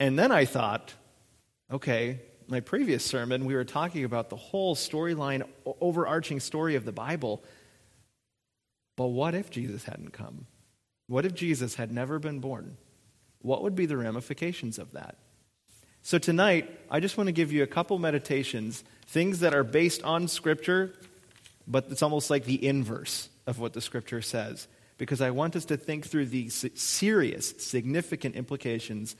And 0.00 0.18
then 0.18 0.32
I 0.32 0.44
thought, 0.44 0.92
okay, 1.70 2.20
my 2.48 2.58
previous 2.58 3.04
sermon, 3.04 3.44
we 3.44 3.54
were 3.54 3.64
talking 3.64 4.02
about 4.02 4.30
the 4.30 4.36
whole 4.36 4.74
storyline, 4.74 5.44
overarching 5.80 6.40
story 6.40 6.74
of 6.74 6.84
the 6.84 6.92
Bible. 6.92 7.44
But 8.96 9.06
what 9.08 9.36
if 9.36 9.48
Jesus 9.50 9.84
hadn't 9.84 10.12
come? 10.12 10.46
What 11.06 11.24
if 11.24 11.34
Jesus 11.34 11.76
had 11.76 11.92
never 11.92 12.18
been 12.18 12.40
born? 12.40 12.76
What 13.40 13.62
would 13.62 13.76
be 13.76 13.86
the 13.86 13.96
ramifications 13.96 14.78
of 14.78 14.92
that? 14.92 15.16
So 16.02 16.18
tonight, 16.18 16.68
I 16.90 16.98
just 16.98 17.16
want 17.16 17.28
to 17.28 17.32
give 17.32 17.52
you 17.52 17.62
a 17.62 17.68
couple 17.68 17.98
meditations, 18.00 18.82
things 19.06 19.40
that 19.40 19.54
are 19.54 19.64
based 19.64 20.02
on 20.02 20.26
Scripture, 20.26 20.94
but 21.68 21.86
it's 21.90 22.02
almost 22.02 22.28
like 22.28 22.44
the 22.44 22.66
inverse 22.66 23.28
of 23.46 23.60
what 23.60 23.74
the 23.74 23.80
Scripture 23.80 24.22
says, 24.22 24.66
because 25.00 25.22
I 25.22 25.30
want 25.30 25.56
us 25.56 25.64
to 25.64 25.78
think 25.78 26.06
through 26.06 26.26
the 26.26 26.50
serious, 26.50 27.54
significant 27.56 28.36
implications 28.36 29.16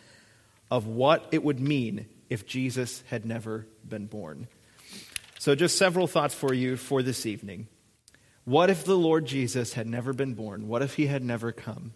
of 0.70 0.87
what 0.87 1.26
it 1.32 1.42
would 1.42 1.58
mean 1.58 2.04
if 2.28 2.46
Jesus 2.46 3.02
had 3.08 3.25
never 3.25 3.66
been 3.88 4.04
born. 4.04 4.46
So, 5.38 5.54
just 5.54 5.78
several 5.78 6.06
thoughts 6.06 6.34
for 6.34 6.52
you 6.52 6.76
for 6.76 7.02
this 7.02 7.25
evening. 7.25 7.66
What 8.44 8.68
if 8.68 8.84
the 8.84 8.96
Lord 8.96 9.25
Jesus 9.25 9.72
had 9.72 9.87
never 9.87 10.12
been 10.12 10.34
born? 10.34 10.68
What 10.68 10.82
if 10.82 10.96
he 10.96 11.06
had 11.06 11.25
never 11.25 11.50
come? 11.50 11.94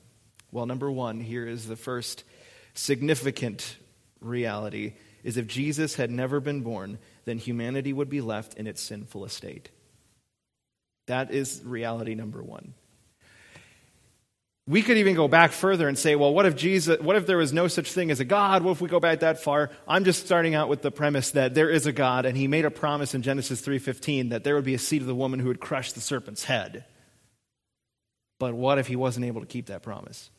Well, 0.50 0.64
number 0.64 0.90
one, 0.90 1.20
here 1.20 1.46
is 1.46 1.68
the 1.68 1.76
first 1.76 2.24
significant 2.72 3.76
reality 4.18 4.94
is 5.22 5.36
if 5.36 5.46
Jesus 5.46 5.96
had 5.96 6.10
never 6.10 6.40
been 6.40 6.62
born, 6.62 6.96
then 7.26 7.36
humanity 7.36 7.92
would 7.92 8.08
be 8.08 8.22
left 8.22 8.54
in 8.54 8.66
its 8.66 8.80
sinful 8.80 9.26
estate. 9.26 9.68
That 11.06 11.32
is 11.32 11.60
reality 11.62 12.14
number 12.14 12.42
one. 12.42 12.72
We 14.66 14.80
could 14.80 14.96
even 14.96 15.14
go 15.14 15.28
back 15.28 15.52
further 15.52 15.88
and 15.88 15.98
say, 15.98 16.16
well, 16.16 16.32
what 16.32 16.46
if 16.46 16.56
Jesus, 16.56 16.98
what 17.00 17.16
if 17.16 17.26
there 17.26 17.36
was 17.36 17.52
no 17.52 17.68
such 17.68 17.92
thing 17.92 18.10
as 18.10 18.18
a 18.18 18.24
God? 18.24 18.62
What 18.62 18.72
if 18.72 18.80
we 18.80 18.88
go 18.88 18.98
back 18.98 19.20
that 19.20 19.42
far? 19.42 19.70
I'm 19.86 20.04
just 20.04 20.24
starting 20.24 20.54
out 20.54 20.70
with 20.70 20.80
the 20.80 20.90
premise 20.90 21.32
that 21.32 21.54
there 21.54 21.68
is 21.68 21.84
a 21.84 21.92
God 21.92 22.24
and 22.24 22.34
he 22.34 22.48
made 22.48 22.64
a 22.64 22.70
promise 22.70 23.14
in 23.14 23.20
Genesis 23.20 23.60
3:15 23.60 24.30
that 24.30 24.42
there 24.42 24.54
would 24.54 24.64
be 24.64 24.72
a 24.74 24.78
seed 24.78 25.02
of 25.02 25.06
the 25.06 25.14
woman 25.14 25.38
who 25.38 25.48
would 25.48 25.60
crush 25.60 25.92
the 25.92 26.00
serpent's 26.00 26.44
head. 26.44 26.86
But 28.38 28.54
what 28.54 28.78
if 28.78 28.86
he 28.86 28.96
wasn't 28.96 29.26
able 29.26 29.42
to 29.42 29.46
keep 29.46 29.66
that 29.66 29.82
promise? 29.82 30.30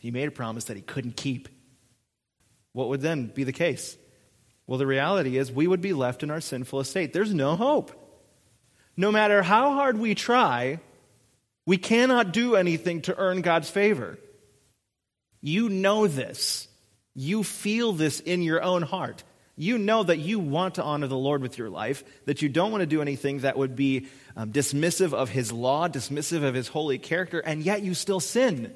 He 0.00 0.10
made 0.10 0.28
a 0.28 0.32
promise 0.32 0.64
that 0.64 0.76
he 0.76 0.82
couldn't 0.82 1.16
keep. 1.16 1.48
What 2.72 2.88
would 2.88 3.02
then 3.02 3.26
be 3.26 3.44
the 3.44 3.52
case? 3.52 3.98
Well, 4.66 4.78
the 4.78 4.86
reality 4.86 5.36
is 5.36 5.52
we 5.52 5.66
would 5.66 5.80
be 5.80 5.92
left 5.92 6.22
in 6.22 6.30
our 6.30 6.40
sinful 6.40 6.80
estate. 6.80 7.12
There's 7.12 7.34
no 7.34 7.56
hope. 7.56 7.92
No 8.96 9.12
matter 9.12 9.42
how 9.42 9.72
hard 9.72 9.98
we 9.98 10.14
try, 10.14 10.80
we 11.68 11.76
cannot 11.76 12.32
do 12.32 12.56
anything 12.56 13.02
to 13.02 13.18
earn 13.18 13.42
God's 13.42 13.68
favor. 13.68 14.18
You 15.42 15.68
know 15.68 16.06
this. 16.06 16.66
You 17.14 17.44
feel 17.44 17.92
this 17.92 18.20
in 18.20 18.40
your 18.40 18.62
own 18.62 18.80
heart. 18.80 19.22
You 19.54 19.76
know 19.76 20.02
that 20.02 20.16
you 20.16 20.38
want 20.38 20.76
to 20.76 20.82
honor 20.82 21.08
the 21.08 21.18
Lord 21.18 21.42
with 21.42 21.58
your 21.58 21.68
life, 21.68 22.04
that 22.24 22.40
you 22.40 22.48
don't 22.48 22.70
want 22.70 22.80
to 22.80 22.86
do 22.86 23.02
anything 23.02 23.40
that 23.40 23.58
would 23.58 23.76
be 23.76 24.06
um, 24.34 24.50
dismissive 24.50 25.12
of 25.12 25.28
His 25.28 25.52
law, 25.52 25.88
dismissive 25.88 26.42
of 26.42 26.54
His 26.54 26.68
holy 26.68 26.96
character, 26.96 27.40
and 27.40 27.62
yet 27.62 27.82
you 27.82 27.92
still 27.92 28.18
sin. 28.18 28.74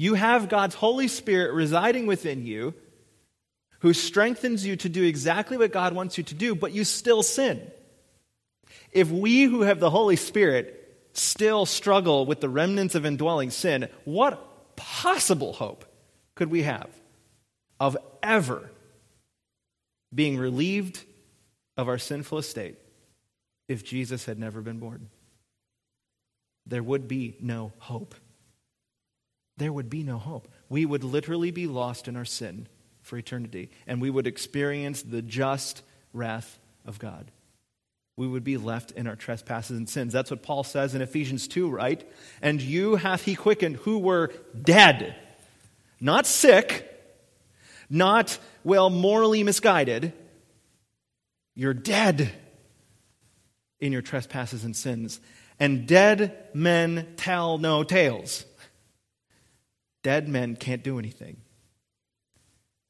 You 0.00 0.14
have 0.14 0.48
God's 0.48 0.74
Holy 0.74 1.06
Spirit 1.06 1.54
residing 1.54 2.08
within 2.08 2.44
you 2.44 2.74
who 3.78 3.92
strengthens 3.92 4.66
you 4.66 4.74
to 4.74 4.88
do 4.88 5.04
exactly 5.04 5.56
what 5.56 5.70
God 5.70 5.94
wants 5.94 6.18
you 6.18 6.24
to 6.24 6.34
do, 6.34 6.56
but 6.56 6.72
you 6.72 6.82
still 6.82 7.22
sin. 7.22 7.70
If 8.90 9.08
we 9.08 9.44
who 9.44 9.60
have 9.60 9.78
the 9.78 9.90
Holy 9.90 10.16
Spirit 10.16 10.82
still 11.16 11.66
struggle 11.66 12.26
with 12.26 12.40
the 12.40 12.48
remnants 12.48 12.94
of 12.94 13.06
indwelling 13.06 13.50
sin, 13.50 13.88
what 14.04 14.76
possible 14.76 15.52
hope 15.52 15.84
could 16.34 16.50
we 16.50 16.62
have 16.62 16.88
of 17.80 17.96
ever 18.22 18.70
being 20.14 20.38
relieved 20.38 21.02
of 21.76 21.88
our 21.88 21.98
sinful 21.98 22.38
estate 22.38 22.76
if 23.68 23.84
Jesus 23.84 24.24
had 24.26 24.38
never 24.38 24.60
been 24.60 24.78
born? 24.78 25.08
There 26.66 26.82
would 26.82 27.06
be 27.08 27.36
no 27.40 27.72
hope. 27.78 28.14
There 29.56 29.72
would 29.72 29.88
be 29.88 30.02
no 30.02 30.18
hope. 30.18 30.48
We 30.68 30.84
would 30.84 31.04
literally 31.04 31.50
be 31.50 31.66
lost 31.66 32.08
in 32.08 32.16
our 32.16 32.24
sin 32.24 32.66
for 33.02 33.16
eternity, 33.16 33.70
and 33.86 34.00
we 34.00 34.10
would 34.10 34.26
experience 34.26 35.02
the 35.02 35.22
just 35.22 35.82
wrath 36.12 36.58
of 36.84 36.98
God 36.98 37.30
we 38.16 38.26
would 38.26 38.44
be 38.44 38.56
left 38.56 38.92
in 38.92 39.06
our 39.06 39.16
trespasses 39.16 39.76
and 39.76 39.88
sins. 39.88 40.12
That's 40.12 40.30
what 40.30 40.42
Paul 40.42 40.64
says 40.64 40.94
in 40.94 41.02
Ephesians 41.02 41.46
2, 41.48 41.68
right? 41.68 42.02
And 42.40 42.62
you 42.62 42.96
hath 42.96 43.24
he 43.24 43.34
quickened 43.34 43.76
who 43.76 43.98
were 43.98 44.32
dead, 44.60 45.14
not 46.00 46.26
sick, 46.26 46.90
not, 47.90 48.38
well, 48.64 48.88
morally 48.88 49.42
misguided. 49.42 50.12
You're 51.54 51.74
dead 51.74 52.32
in 53.80 53.92
your 53.92 54.02
trespasses 54.02 54.64
and 54.64 54.74
sins. 54.74 55.20
And 55.60 55.86
dead 55.86 56.48
men 56.54 57.14
tell 57.16 57.58
no 57.58 57.82
tales. 57.84 58.44
Dead 60.02 60.28
men 60.28 60.56
can't 60.56 60.82
do 60.82 60.98
anything. 60.98 61.38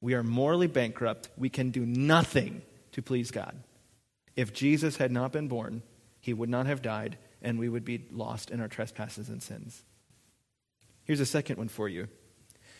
We 0.01 0.15
are 0.15 0.23
morally 0.23 0.67
bankrupt. 0.67 1.29
We 1.37 1.49
can 1.49 1.71
do 1.71 1.85
nothing 1.85 2.63
to 2.93 3.03
please 3.03 3.31
God. 3.31 3.57
If 4.37 4.53
Jesus 4.53 4.99
had 4.99 5.11
not 5.11 5.33
been 5.33 5.49
born, 5.49 5.83
he 6.21 6.35
would 6.35 6.51
not 6.51 6.67
have 6.67 6.83
died, 6.83 7.19
and 7.41 7.59
we 7.59 7.69
would 7.69 7.85
be 7.85 8.05
lost 8.11 8.51
in 8.51 8.61
our 8.61 8.69
trespasses 8.69 9.29
and 9.29 9.43
sins. 9.43 9.83
Here's 11.05 11.21
a 11.21 11.27
second 11.27 11.57
one 11.57 11.69
for 11.69 11.89
you. 11.89 12.09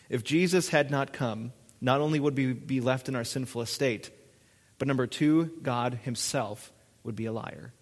If 0.09 0.23
Jesus 0.23 0.69
had 0.69 0.91
not 0.91 1.13
come, 1.13 1.53
not 1.81 2.01
only 2.01 2.19
would 2.19 2.37
we 2.37 2.53
be 2.53 2.81
left 2.81 3.09
in 3.09 3.15
our 3.15 3.23
sinful 3.23 3.61
estate, 3.61 4.11
but 4.77 4.87
number 4.87 5.07
two, 5.07 5.51
God 5.61 5.99
himself 6.03 6.71
would 7.03 7.15
be 7.15 7.25
a 7.25 7.31
liar. 7.31 7.73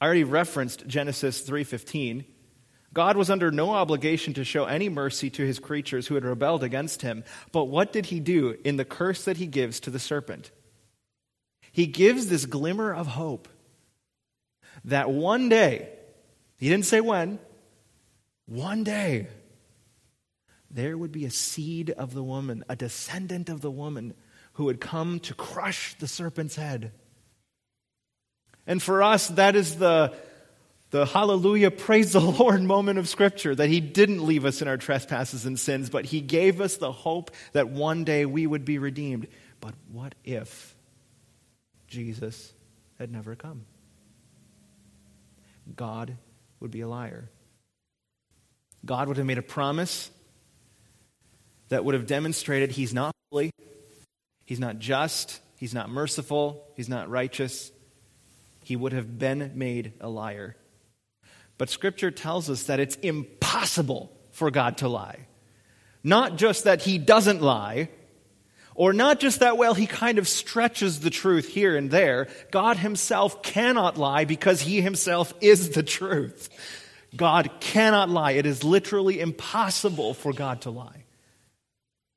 I 0.00 0.06
already 0.06 0.24
referenced 0.24 0.86
Genesis 0.86 1.42
3:15. 1.42 2.24
God 2.92 3.16
was 3.16 3.30
under 3.30 3.50
no 3.50 3.70
obligation 3.70 4.34
to 4.34 4.44
show 4.44 4.64
any 4.64 4.88
mercy 4.88 5.30
to 5.30 5.46
his 5.46 5.58
creatures 5.58 6.06
who 6.06 6.14
had 6.14 6.24
rebelled 6.24 6.64
against 6.64 7.02
him. 7.02 7.22
But 7.52 7.64
what 7.64 7.92
did 7.92 8.06
he 8.06 8.18
do 8.18 8.56
in 8.64 8.76
the 8.76 8.84
curse 8.84 9.24
that 9.24 9.36
he 9.36 9.46
gives 9.46 9.78
to 9.80 9.90
the 9.90 9.98
serpent? 9.98 10.50
He 11.72 11.86
gives 11.86 12.26
this 12.26 12.46
glimmer 12.46 12.92
of 12.92 13.06
hope 13.06 13.48
that 14.84 15.10
one 15.10 15.48
day, 15.48 15.88
he 16.58 16.68
didn't 16.68 16.86
say 16.86 17.00
when, 17.00 17.38
one 18.46 18.82
day, 18.82 19.28
there 20.70 20.96
would 20.96 21.12
be 21.12 21.24
a 21.24 21.30
seed 21.30 21.90
of 21.90 22.14
the 22.14 22.22
woman, 22.22 22.64
a 22.68 22.76
descendant 22.76 23.48
of 23.48 23.60
the 23.60 23.70
woman, 23.70 24.14
who 24.54 24.64
would 24.64 24.80
come 24.80 25.20
to 25.20 25.34
crush 25.34 25.94
the 25.94 26.08
serpent's 26.08 26.56
head. 26.56 26.92
And 28.66 28.82
for 28.82 29.02
us, 29.02 29.28
that 29.28 29.56
is 29.56 29.76
the, 29.76 30.12
the 30.90 31.06
hallelujah, 31.06 31.70
praise 31.70 32.12
the 32.12 32.20
Lord 32.20 32.62
moment 32.64 32.98
of 32.98 33.08
Scripture 33.08 33.54
that 33.54 33.68
He 33.68 33.80
didn't 33.80 34.24
leave 34.24 34.44
us 34.44 34.62
in 34.62 34.68
our 34.68 34.76
trespasses 34.76 35.46
and 35.46 35.58
sins, 35.58 35.90
but 35.90 36.04
He 36.04 36.20
gave 36.20 36.60
us 36.60 36.76
the 36.76 36.92
hope 36.92 37.30
that 37.52 37.68
one 37.68 38.04
day 38.04 38.26
we 38.26 38.46
would 38.46 38.64
be 38.64 38.78
redeemed. 38.78 39.26
But 39.60 39.74
what 39.90 40.14
if 40.24 40.74
Jesus 41.90 42.52
had 42.98 43.12
never 43.12 43.34
come. 43.34 43.66
God 45.76 46.16
would 46.60 46.70
be 46.70 46.80
a 46.80 46.88
liar. 46.88 47.28
God 48.84 49.08
would 49.08 49.18
have 49.18 49.26
made 49.26 49.38
a 49.38 49.42
promise 49.42 50.10
that 51.68 51.84
would 51.84 51.94
have 51.94 52.06
demonstrated 52.06 52.70
he's 52.70 52.94
not 52.94 53.14
holy, 53.30 53.50
he's 54.46 54.58
not 54.58 54.78
just, 54.78 55.40
he's 55.56 55.74
not 55.74 55.90
merciful, 55.90 56.64
he's 56.76 56.88
not 56.88 57.10
righteous. 57.10 57.70
He 58.64 58.76
would 58.76 58.92
have 58.92 59.18
been 59.18 59.52
made 59.54 59.92
a 60.00 60.08
liar. 60.08 60.56
But 61.58 61.70
Scripture 61.70 62.10
tells 62.10 62.48
us 62.48 62.64
that 62.64 62.80
it's 62.80 62.96
impossible 62.96 64.12
for 64.30 64.50
God 64.50 64.78
to 64.78 64.88
lie. 64.88 65.26
Not 66.02 66.36
just 66.36 66.64
that 66.64 66.82
he 66.82 66.98
doesn't 66.98 67.42
lie, 67.42 67.90
or 68.74 68.92
not 68.92 69.20
just 69.20 69.40
that, 69.40 69.56
well, 69.56 69.74
he 69.74 69.86
kind 69.86 70.18
of 70.18 70.28
stretches 70.28 71.00
the 71.00 71.10
truth 71.10 71.48
here 71.48 71.76
and 71.76 71.90
there. 71.90 72.28
God 72.50 72.76
himself 72.76 73.42
cannot 73.42 73.98
lie 73.98 74.24
because 74.24 74.62
he 74.62 74.80
himself 74.80 75.34
is 75.40 75.70
the 75.70 75.82
truth. 75.82 76.48
God 77.16 77.50
cannot 77.60 78.08
lie. 78.08 78.32
It 78.32 78.46
is 78.46 78.64
literally 78.64 79.20
impossible 79.20 80.14
for 80.14 80.32
God 80.32 80.62
to 80.62 80.70
lie. 80.70 81.04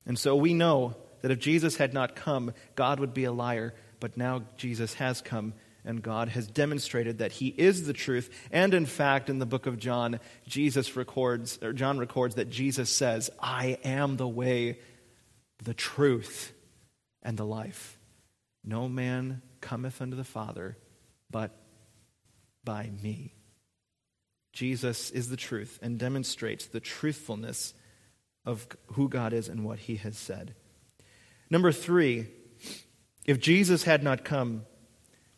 And 0.05 0.19
so 0.19 0.36
we 0.36 0.53
know 0.53 0.95
that 1.22 1.31
if 1.31 1.39
Jesus 1.39 1.77
had 1.77 1.93
not 1.93 2.15
come, 2.15 2.53
God 2.75 3.00
would 3.00 3.13
be 3.13 3.24
a 3.24 3.31
liar. 3.31 3.74
But 4.00 4.17
now 4.17 4.43
Jesus 4.57 4.95
has 4.95 5.22
come, 5.22 5.53
and 5.86 6.03
God 6.03 6.27
has 6.27 6.45
demonstrated 6.45 7.19
that 7.19 7.31
he 7.31 7.48
is 7.48 7.88
the 7.88 7.93
truth. 7.93 8.29
And 8.51 8.74
in 8.74 8.86
fact, 8.86 9.29
in 9.29 9.39
the 9.39 9.45
book 9.45 9.65
of 9.65 9.79
John, 9.79 10.19
Jesus 10.45 10.98
records, 10.98 11.57
or 11.62 11.72
John 11.72 11.98
records 11.98 12.36
that 12.36 12.50
Jesus 12.50 12.89
says, 12.89 13.29
I 13.39 13.77
am 13.86 14.17
the 14.17 14.27
way, 14.27 14.79
the 15.63 15.74
truth, 15.74 16.53
and 17.22 17.38
the 17.38 17.46
life. 17.46 17.98
No 18.63 18.88
man 18.88 19.41
cometh 19.62 20.01
unto 20.01 20.15
the 20.15 20.24
Father 20.24 20.77
but 21.29 21.51
by 22.63 22.89
me. 23.01 23.34
Jesus 24.51 25.10
is 25.10 25.29
the 25.29 25.38
truth 25.38 25.79
and 25.82 25.98
demonstrates 25.98 26.65
the 26.65 26.79
truthfulness 26.79 27.74
of 28.46 28.67
who 28.93 29.10
God 29.10 29.34
is 29.34 29.50
and 29.50 29.65
what 29.65 29.79
he 29.79 29.96
has 29.96 30.17
said. 30.17 30.53
Number 31.50 31.72
three, 31.72 32.27
if 33.25 33.39
Jesus 33.39 33.84
had 33.84 34.03
not 34.03 34.24
come, 34.24 34.65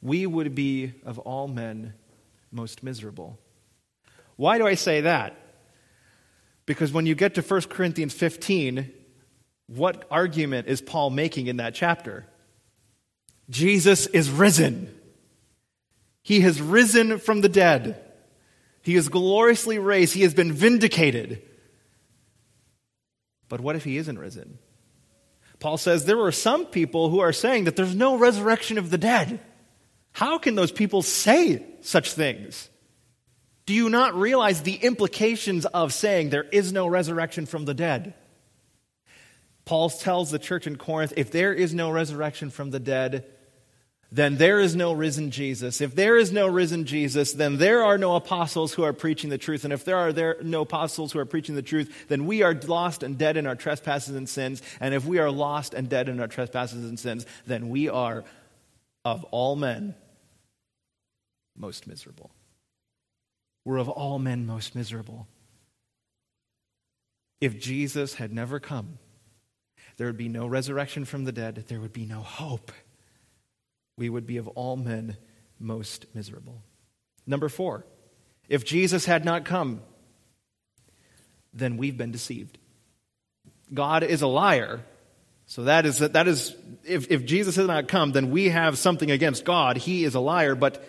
we 0.01 0.25
would 0.25 0.53
be, 0.53 0.93
of 1.05 1.17
all 1.19 1.47
men, 1.47 1.93
most 2.51 2.83
miserable. 2.83 3.39
Why 4.35 4.57
do 4.57 4.67
I 4.67 4.75
say 4.75 5.01
that? 5.01 5.37
Because 6.65 6.91
when 6.91 7.05
you 7.05 7.15
get 7.15 7.35
to 7.35 7.41
1 7.41 7.61
Corinthians 7.63 8.13
15, 8.13 8.91
what 9.67 10.05
argument 10.11 10.67
is 10.67 10.81
Paul 10.81 11.09
making 11.09 11.47
in 11.47 11.57
that 11.57 11.73
chapter? 11.73 12.25
Jesus 13.49 14.07
is 14.07 14.29
risen. 14.29 14.93
He 16.23 16.41
has 16.41 16.61
risen 16.61 17.19
from 17.19 17.41
the 17.41 17.49
dead. 17.49 18.01
He 18.81 18.95
is 18.95 19.09
gloriously 19.09 19.79
raised. 19.79 20.13
He 20.13 20.23
has 20.23 20.33
been 20.33 20.53
vindicated. 20.53 21.41
But 23.49 23.61
what 23.61 23.75
if 23.75 23.83
he 23.83 23.97
isn't 23.97 24.19
risen? 24.19 24.59
Paul 25.59 25.77
says 25.77 26.05
there 26.05 26.21
are 26.21 26.31
some 26.31 26.65
people 26.65 27.09
who 27.09 27.19
are 27.19 27.33
saying 27.33 27.63
that 27.65 27.75
there's 27.75 27.95
no 27.95 28.17
resurrection 28.17 28.77
of 28.77 28.89
the 28.89 28.97
dead. 28.97 29.39
How 30.11 30.37
can 30.37 30.55
those 30.55 30.71
people 30.71 31.01
say 31.01 31.65
such 31.81 32.13
things? 32.13 32.69
Do 33.65 33.73
you 33.73 33.89
not 33.89 34.15
realize 34.15 34.61
the 34.61 34.75
implications 34.75 35.65
of 35.65 35.93
saying 35.93 36.29
there 36.29 36.43
is 36.43 36.71
no 36.71 36.87
resurrection 36.87 37.45
from 37.45 37.65
the 37.65 37.73
dead? 37.73 38.13
Paul 39.65 39.89
tells 39.89 40.31
the 40.31 40.39
church 40.39 40.67
in 40.67 40.77
Corinth 40.77 41.13
if 41.17 41.31
there 41.31 41.53
is 41.53 41.73
no 41.73 41.89
resurrection 41.89 42.51
from 42.51 42.69
the 42.69 42.79
dead, 42.79 43.25
then 44.11 44.37
there 44.37 44.59
is 44.59 44.75
no 44.75 44.93
risen 44.93 45.31
Jesus. 45.31 45.81
If 45.81 45.95
there 45.95 46.15
is 46.15 46.31
no 46.31 46.47
risen 46.47 46.85
Jesus, 46.85 47.33
then 47.33 47.57
there 47.57 47.83
are 47.83 47.97
no 47.97 48.15
apostles 48.15 48.73
who 48.73 48.83
are 48.83 48.93
preaching 48.93 49.29
the 49.29 49.37
truth. 49.37 49.63
And 49.63 49.73
if 49.73 49.83
there 49.83 49.97
are 49.97 50.13
there 50.13 50.37
no 50.41 50.61
apostles 50.61 51.11
who 51.11 51.19
are 51.19 51.25
preaching 51.25 51.55
the 51.55 51.61
truth, 51.63 52.05
then 52.07 52.25
we 52.27 52.43
are 52.43 52.53
lost 52.53 53.03
and 53.03 53.17
dead 53.17 53.35
in 53.35 53.47
our 53.47 53.55
trespasses 53.55 54.15
and 54.15 54.29
sins. 54.29 54.61
And 54.79 54.93
if 54.93 55.05
we 55.05 55.17
are 55.17 55.31
lost 55.31 55.73
and 55.73 55.89
dead 55.89 56.07
in 56.07 56.19
our 56.19 56.27
trespasses 56.27 56.87
and 56.87 56.99
sins, 56.99 57.25
then 57.47 57.69
we 57.69 57.89
are, 57.89 58.23
of 59.03 59.23
all 59.25 59.55
men, 59.55 59.95
most 61.57 61.87
miserable. 61.87 62.31
We're 63.65 63.79
of 63.79 63.89
all 63.89 64.19
men 64.19 64.45
most 64.45 64.75
miserable. 64.75 65.27
If 67.41 67.59
Jesus 67.59 68.13
had 68.13 68.31
never 68.31 68.59
come, 68.59 68.99
there 69.97 70.07
would 70.07 70.17
be 70.17 70.29
no 70.29 70.45
resurrection 70.45 71.05
from 71.05 71.23
the 71.23 71.31
dead, 71.31 71.65
there 71.67 71.79
would 71.79 71.93
be 71.93 72.05
no 72.05 72.19
hope 72.19 72.71
we 73.97 74.09
would 74.09 74.27
be 74.27 74.37
of 74.37 74.47
all 74.49 74.75
men 74.75 75.17
most 75.59 76.05
miserable. 76.13 76.61
Number 77.25 77.49
four, 77.49 77.85
if 78.49 78.65
Jesus 78.65 79.05
had 79.05 79.25
not 79.25 79.45
come, 79.45 79.81
then 81.53 81.77
we've 81.77 81.97
been 81.97 82.11
deceived. 82.11 82.57
God 83.73 84.03
is 84.03 84.21
a 84.21 84.27
liar. 84.27 84.81
So 85.47 85.63
that 85.63 85.85
is, 85.85 85.99
that 85.99 86.27
is 86.27 86.55
if, 86.83 87.09
if 87.09 87.25
Jesus 87.25 87.55
has 87.55 87.67
not 87.67 87.87
come, 87.87 88.11
then 88.11 88.31
we 88.31 88.49
have 88.49 88.77
something 88.77 89.09
against 89.09 89.45
God. 89.45 89.77
He 89.77 90.03
is 90.03 90.15
a 90.15 90.19
liar. 90.19 90.55
But 90.55 90.83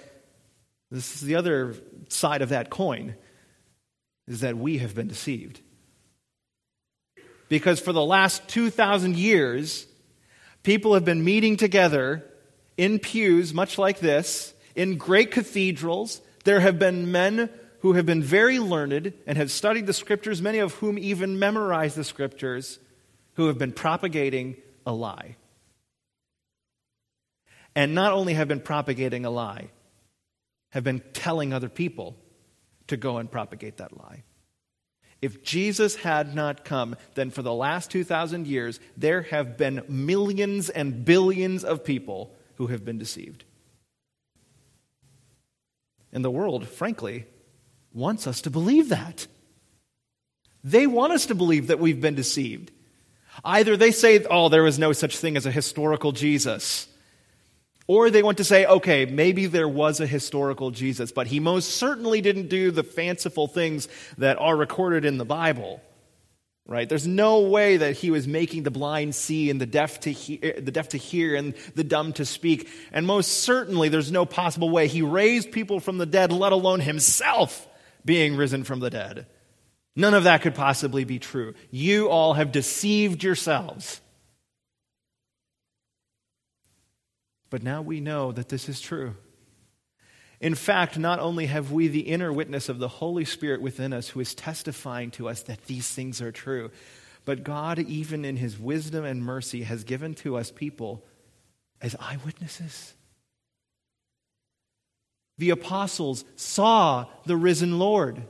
this 0.90 1.14
is 1.14 1.20
the 1.20 1.36
other 1.36 1.74
side 2.08 2.42
of 2.42 2.50
that 2.50 2.70
coin, 2.70 3.14
is 4.26 4.40
that 4.40 4.56
we 4.56 4.78
have 4.78 4.94
been 4.94 5.08
deceived. 5.08 5.60
Because 7.48 7.80
for 7.80 7.92
the 7.92 8.04
last 8.04 8.46
2,000 8.48 9.16
years, 9.16 9.86
people 10.62 10.94
have 10.94 11.04
been 11.04 11.24
meeting 11.24 11.56
together 11.56 12.24
in 12.76 12.98
pews, 12.98 13.54
much 13.54 13.78
like 13.78 14.00
this, 14.00 14.52
in 14.74 14.98
great 14.98 15.30
cathedrals. 15.30 16.20
There 16.44 16.60
have 16.60 16.78
been 16.78 17.12
men 17.12 17.50
who 17.80 17.92
have 17.94 18.06
been 18.06 18.22
very 18.22 18.58
learned 18.58 19.12
and 19.26 19.38
have 19.38 19.50
studied 19.50 19.86
the 19.86 19.92
scriptures, 19.92 20.42
many 20.42 20.58
of 20.58 20.74
whom 20.74 20.98
even 20.98 21.38
memorize 21.38 21.94
the 21.94 22.04
scriptures, 22.04 22.78
who 23.34 23.46
have 23.46 23.58
been 23.58 23.72
propagating 23.72 24.56
a 24.84 24.92
lie. 24.92 25.36
And 27.74 27.94
not 27.94 28.12
only 28.12 28.34
have 28.34 28.48
been 28.48 28.60
propagating 28.60 29.24
a 29.24 29.30
lie, 29.30 29.68
have 30.70 30.82
been 30.82 31.02
telling 31.12 31.52
other 31.52 31.68
people 31.68 32.16
to 32.88 32.96
go 32.96 33.18
and 33.18 33.30
propagate 33.30 33.76
that 33.76 33.96
lie. 33.96 34.22
If 35.26 35.42
Jesus 35.42 35.96
had 35.96 36.36
not 36.36 36.64
come, 36.64 36.94
then 37.16 37.30
for 37.30 37.42
the 37.42 37.52
last 37.52 37.90
2,000 37.90 38.46
years, 38.46 38.78
there 38.96 39.22
have 39.22 39.56
been 39.56 39.82
millions 39.88 40.68
and 40.68 41.04
billions 41.04 41.64
of 41.64 41.82
people 41.82 42.32
who 42.58 42.68
have 42.68 42.84
been 42.84 42.96
deceived. 42.96 43.42
And 46.12 46.24
the 46.24 46.30
world, 46.30 46.68
frankly, 46.68 47.26
wants 47.92 48.28
us 48.28 48.40
to 48.42 48.50
believe 48.50 48.90
that. 48.90 49.26
They 50.62 50.86
want 50.86 51.12
us 51.12 51.26
to 51.26 51.34
believe 51.34 51.66
that 51.66 51.80
we've 51.80 52.00
been 52.00 52.14
deceived. 52.14 52.70
Either 53.44 53.76
they 53.76 53.90
say, 53.90 54.24
oh, 54.30 54.48
there 54.48 54.62
was 54.62 54.78
no 54.78 54.92
such 54.92 55.18
thing 55.18 55.36
as 55.36 55.44
a 55.44 55.50
historical 55.50 56.12
Jesus. 56.12 56.86
Or 57.88 58.10
they 58.10 58.22
want 58.22 58.38
to 58.38 58.44
say, 58.44 58.66
okay, 58.66 59.06
maybe 59.06 59.46
there 59.46 59.68
was 59.68 60.00
a 60.00 60.06
historical 60.06 60.72
Jesus, 60.72 61.12
but 61.12 61.28
he 61.28 61.38
most 61.38 61.76
certainly 61.76 62.20
didn't 62.20 62.48
do 62.48 62.70
the 62.70 62.82
fanciful 62.82 63.46
things 63.46 63.88
that 64.18 64.38
are 64.40 64.56
recorded 64.56 65.04
in 65.04 65.18
the 65.18 65.24
Bible 65.24 65.80
right? 66.66 66.88
There's 66.88 67.06
no 67.06 67.42
way 67.42 67.76
that 67.76 67.96
he 67.96 68.10
was 68.10 68.26
making 68.26 68.64
the 68.64 68.70
blind 68.70 69.14
see 69.14 69.50
and 69.50 69.60
the 69.60 69.66
deaf 69.66 70.00
to 70.00 70.12
hear, 70.12 70.38
eh, 70.42 70.60
the 70.60 70.72
deaf 70.72 70.90
to 70.90 70.98
hear 70.98 71.36
and 71.36 71.54
the 71.74 71.84
dumb 71.84 72.12
to 72.14 72.24
speak. 72.24 72.68
And 72.92 73.06
most 73.06 73.42
certainly, 73.42 73.88
there's 73.88 74.12
no 74.12 74.26
possible 74.26 74.70
way 74.70 74.88
he 74.88 75.02
raised 75.02 75.52
people 75.52 75.80
from 75.80 75.98
the 75.98 76.06
dead, 76.06 76.32
let 76.32 76.52
alone 76.52 76.80
himself 76.80 77.66
being 78.04 78.36
risen 78.36 78.64
from 78.64 78.80
the 78.80 78.90
dead. 78.90 79.26
None 79.94 80.14
of 80.14 80.24
that 80.24 80.42
could 80.42 80.54
possibly 80.54 81.04
be 81.04 81.18
true. 81.18 81.54
You 81.70 82.08
all 82.08 82.34
have 82.34 82.52
deceived 82.52 83.22
yourselves. 83.22 84.00
But 87.50 87.62
now 87.62 87.82
we 87.82 88.00
know 88.00 88.32
that 88.32 88.48
this 88.48 88.68
is 88.68 88.80
true. 88.80 89.14
In 90.40 90.54
fact, 90.54 90.98
not 90.98 91.18
only 91.18 91.46
have 91.46 91.72
we 91.72 91.88
the 91.88 92.00
inner 92.00 92.32
witness 92.32 92.68
of 92.68 92.78
the 92.78 92.88
Holy 92.88 93.24
Spirit 93.24 93.62
within 93.62 93.92
us 93.92 94.08
who 94.08 94.20
is 94.20 94.34
testifying 94.34 95.10
to 95.12 95.28
us 95.28 95.42
that 95.42 95.64
these 95.66 95.88
things 95.88 96.20
are 96.20 96.32
true, 96.32 96.70
but 97.24 97.42
God, 97.42 97.78
even 97.78 98.24
in 98.24 98.36
his 98.36 98.58
wisdom 98.58 99.04
and 99.04 99.22
mercy, 99.22 99.62
has 99.62 99.84
given 99.84 100.14
to 100.16 100.36
us 100.36 100.50
people 100.50 101.04
as 101.80 101.96
eyewitnesses. 101.98 102.94
The 105.38 105.50
apostles 105.50 106.24
saw 106.36 107.06
the 107.24 107.36
risen 107.36 107.78
Lord. 107.78 108.22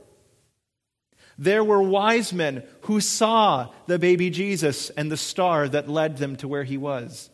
There 1.37 1.63
were 1.63 1.81
wise 1.81 2.33
men 2.33 2.63
who 2.81 2.99
saw 2.99 3.71
the 3.85 3.99
baby 3.99 4.29
Jesus 4.29 4.89
and 4.91 5.11
the 5.11 5.17
star 5.17 5.67
that 5.69 5.87
led 5.87 6.17
them 6.17 6.35
to 6.37 6.47
where 6.47 6.63
he 6.63 6.77
was. 6.77 7.29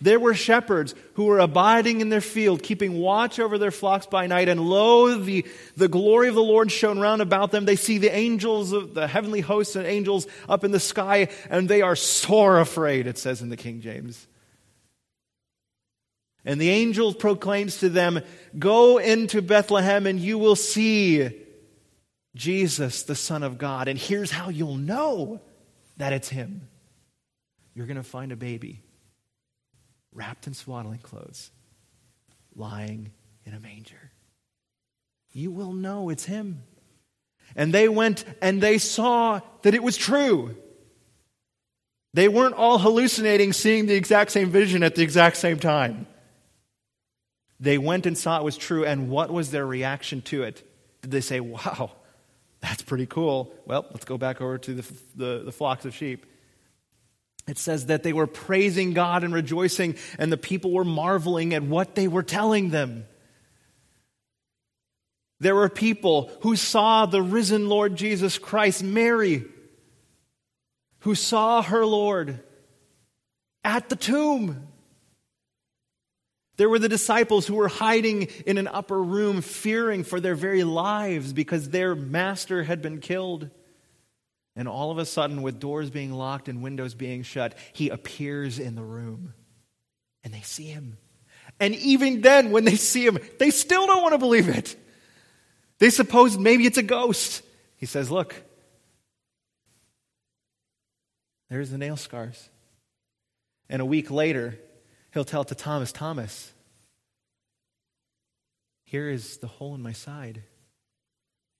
There 0.00 0.20
were 0.20 0.34
shepherds 0.34 0.94
who 1.14 1.24
were 1.24 1.38
abiding 1.38 2.00
in 2.00 2.10
their 2.10 2.20
field, 2.20 2.62
keeping 2.62 2.98
watch 2.98 3.38
over 3.38 3.56
their 3.56 3.70
flocks 3.70 4.06
by 4.06 4.26
night, 4.26 4.48
and 4.48 4.60
lo, 4.60 5.16
the, 5.18 5.46
the 5.76 5.88
glory 5.88 6.28
of 6.28 6.34
the 6.34 6.42
Lord 6.42 6.70
shone 6.70 6.98
round 6.98 7.22
about 7.22 7.50
them. 7.50 7.64
They 7.64 7.76
see 7.76 7.98
the 7.98 8.14
angels 8.14 8.72
of 8.72 8.94
the 8.94 9.06
heavenly 9.06 9.40
hosts 9.40 9.76
and 9.76 9.86
angels 9.86 10.26
up 10.48 10.64
in 10.64 10.70
the 10.70 10.80
sky, 10.80 11.28
and 11.48 11.68
they 11.68 11.82
are 11.82 11.96
sore 11.96 12.60
afraid, 12.60 13.06
it 13.06 13.18
says 13.18 13.40
in 13.40 13.48
the 13.48 13.56
King 13.56 13.80
James. 13.80 14.26
And 16.44 16.60
the 16.60 16.70
angel 16.70 17.12
proclaims 17.12 17.78
to 17.78 17.88
them, 17.88 18.20
Go 18.58 18.98
into 18.98 19.42
Bethlehem, 19.42 20.06
and 20.06 20.20
you 20.20 20.38
will 20.38 20.56
see 20.56 21.30
Jesus, 22.36 23.02
the 23.02 23.14
Son 23.14 23.42
of 23.42 23.56
God. 23.56 23.88
And 23.88 23.98
here's 23.98 24.30
how 24.30 24.50
you'll 24.50 24.76
know 24.76 25.40
that 25.96 26.12
it's 26.12 26.28
Him 26.28 26.68
you're 27.74 27.86
going 27.86 27.96
to 27.96 28.02
find 28.02 28.32
a 28.32 28.36
baby 28.36 28.82
wrapped 30.16 30.46
in 30.46 30.54
swaddling 30.54 30.98
clothes, 30.98 31.50
lying 32.54 33.12
in 33.44 33.52
a 33.52 33.60
manger. 33.60 34.10
You 35.32 35.50
will 35.50 35.72
know 35.72 36.08
it's 36.08 36.24
him. 36.24 36.62
And 37.54 37.72
they 37.72 37.88
went 37.88 38.24
and 38.40 38.60
they 38.60 38.78
saw 38.78 39.40
that 39.62 39.74
it 39.74 39.82
was 39.82 39.96
true. 39.96 40.56
They 42.14 42.28
weren't 42.28 42.54
all 42.54 42.78
hallucinating, 42.78 43.52
seeing 43.52 43.86
the 43.86 43.94
exact 43.94 44.32
same 44.32 44.50
vision 44.50 44.82
at 44.82 44.94
the 44.94 45.02
exact 45.02 45.36
same 45.36 45.58
time. 45.58 46.06
They 47.60 47.76
went 47.76 48.06
and 48.06 48.16
saw 48.16 48.38
it 48.38 48.44
was 48.44 48.56
true, 48.56 48.84
and 48.84 49.08
what 49.10 49.30
was 49.30 49.50
their 49.50 49.66
reaction 49.66 50.22
to 50.22 50.42
it? 50.42 50.62
Did 51.02 51.10
they 51.10 51.20
say, 51.20 51.40
Wow, 51.40 51.92
that's 52.60 52.82
pretty 52.82 53.06
cool? 53.06 53.52
Well, 53.66 53.86
let's 53.90 54.06
go 54.06 54.16
back 54.16 54.40
over 54.40 54.56
to 54.58 54.74
the, 54.74 54.94
the, 55.14 55.42
the 55.44 55.52
flocks 55.52 55.84
of 55.84 55.94
sheep. 55.94 56.24
It 57.46 57.58
says 57.58 57.86
that 57.86 58.02
they 58.02 58.12
were 58.12 58.26
praising 58.26 58.92
God 58.92 59.22
and 59.22 59.32
rejoicing, 59.32 59.96
and 60.18 60.32
the 60.32 60.36
people 60.36 60.72
were 60.72 60.84
marveling 60.84 61.54
at 61.54 61.62
what 61.62 61.94
they 61.94 62.08
were 62.08 62.22
telling 62.22 62.70
them. 62.70 63.06
There 65.38 65.54
were 65.54 65.68
people 65.68 66.30
who 66.40 66.56
saw 66.56 67.06
the 67.06 67.22
risen 67.22 67.68
Lord 67.68 67.96
Jesus 67.96 68.38
Christ, 68.38 68.82
Mary, 68.82 69.44
who 71.00 71.14
saw 71.14 71.62
her 71.62 71.84
Lord 71.84 72.42
at 73.62 73.88
the 73.88 73.96
tomb. 73.96 74.68
There 76.56 76.70
were 76.70 76.78
the 76.78 76.88
disciples 76.88 77.46
who 77.46 77.56
were 77.56 77.68
hiding 77.68 78.22
in 78.46 78.56
an 78.56 78.66
upper 78.66 79.00
room, 79.00 79.42
fearing 79.42 80.04
for 80.04 80.20
their 80.20 80.34
very 80.34 80.64
lives 80.64 81.32
because 81.34 81.68
their 81.68 81.94
master 81.94 82.62
had 82.62 82.80
been 82.80 83.00
killed. 83.00 83.50
And 84.56 84.66
all 84.66 84.90
of 84.90 84.96
a 84.96 85.04
sudden, 85.04 85.42
with 85.42 85.60
doors 85.60 85.90
being 85.90 86.12
locked 86.12 86.48
and 86.48 86.62
windows 86.62 86.94
being 86.94 87.22
shut, 87.22 87.54
he 87.74 87.90
appears 87.90 88.58
in 88.58 88.74
the 88.74 88.82
room. 88.82 89.34
And 90.24 90.32
they 90.32 90.40
see 90.40 90.64
him. 90.64 90.96
And 91.60 91.74
even 91.74 92.22
then, 92.22 92.50
when 92.50 92.64
they 92.64 92.76
see 92.76 93.06
him, 93.06 93.18
they 93.38 93.50
still 93.50 93.86
don't 93.86 94.02
want 94.02 94.14
to 94.14 94.18
believe 94.18 94.48
it. 94.48 94.74
They 95.78 95.90
suppose 95.90 96.38
maybe 96.38 96.64
it's 96.64 96.78
a 96.78 96.82
ghost. 96.82 97.42
He 97.76 97.86
says, 97.86 98.10
Look, 98.10 98.34
there's 101.50 101.70
the 101.70 101.78
nail 101.78 101.96
scars. 101.96 102.48
And 103.68 103.82
a 103.82 103.86
week 103.86 104.10
later, 104.10 104.58
he'll 105.12 105.24
tell 105.24 105.44
to 105.44 105.54
Thomas, 105.54 105.92
Thomas, 105.92 106.52
here 108.84 109.10
is 109.10 109.38
the 109.38 109.48
hole 109.48 109.74
in 109.74 109.82
my 109.82 109.92
side. 109.92 110.42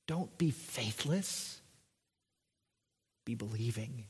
Don't 0.06 0.36
be 0.38 0.50
faithless, 0.50 1.55
be 3.26 3.34
believing. 3.34 4.06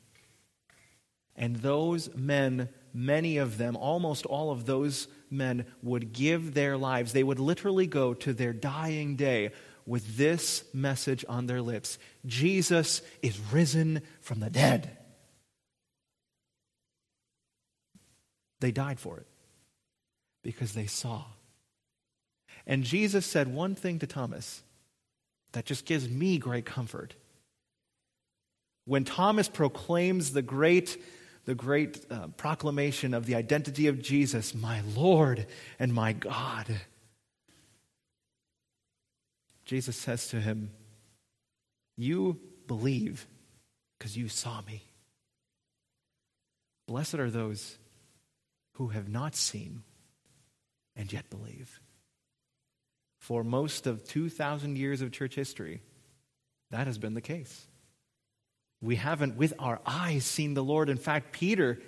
And 1.34 1.56
those 1.56 2.14
men, 2.14 2.68
many 2.94 3.38
of 3.38 3.58
them, 3.58 3.76
almost 3.76 4.24
all 4.26 4.52
of 4.52 4.66
those 4.66 5.08
men, 5.28 5.66
would 5.82 6.12
give 6.12 6.54
their 6.54 6.76
lives. 6.76 7.12
They 7.12 7.24
would 7.24 7.40
literally 7.40 7.88
go 7.88 8.14
to 8.14 8.32
their 8.32 8.52
dying 8.52 9.16
day 9.16 9.50
with 9.84 10.16
this 10.16 10.64
message 10.72 11.24
on 11.28 11.46
their 11.46 11.62
lips 11.62 11.98
Jesus 12.24 13.02
is 13.22 13.38
risen 13.52 14.02
from 14.20 14.40
the 14.40 14.50
dead. 14.50 14.96
They 18.60 18.72
died 18.72 18.98
for 18.98 19.18
it 19.18 19.26
because 20.42 20.72
they 20.72 20.86
saw. 20.86 21.24
And 22.66 22.84
Jesus 22.84 23.24
said 23.26 23.48
one 23.48 23.74
thing 23.74 23.98
to 24.00 24.06
Thomas 24.06 24.62
that 25.52 25.66
just 25.66 25.84
gives 25.84 26.08
me 26.08 26.38
great 26.38 26.66
comfort. 26.66 27.14
When 28.86 29.04
Thomas 29.04 29.48
proclaims 29.48 30.32
the 30.32 30.42
great, 30.42 30.96
the 31.44 31.56
great 31.56 32.06
uh, 32.10 32.28
proclamation 32.36 33.14
of 33.14 33.26
the 33.26 33.34
identity 33.34 33.88
of 33.88 34.00
Jesus, 34.00 34.54
my 34.54 34.80
Lord 34.94 35.46
and 35.78 35.92
my 35.92 36.12
God, 36.12 36.66
Jesus 39.64 39.96
says 39.96 40.28
to 40.28 40.40
him, 40.40 40.70
You 41.96 42.40
believe 42.68 43.26
because 43.98 44.16
you 44.16 44.28
saw 44.28 44.60
me. 44.62 44.84
Blessed 46.86 47.16
are 47.16 47.30
those 47.30 47.76
who 48.74 48.88
have 48.88 49.08
not 49.08 49.34
seen 49.34 49.82
and 50.94 51.12
yet 51.12 51.28
believe. 51.28 51.80
For 53.18 53.42
most 53.42 53.88
of 53.88 54.04
2,000 54.04 54.78
years 54.78 55.02
of 55.02 55.10
church 55.10 55.34
history, 55.34 55.82
that 56.70 56.86
has 56.86 56.98
been 56.98 57.14
the 57.14 57.20
case. 57.20 57.66
We 58.82 58.96
haven't, 58.96 59.36
with 59.36 59.54
our 59.58 59.80
eyes, 59.86 60.24
seen 60.24 60.54
the 60.54 60.64
Lord. 60.64 60.88
In 60.88 60.98
fact, 60.98 61.32
Peter 61.32 61.80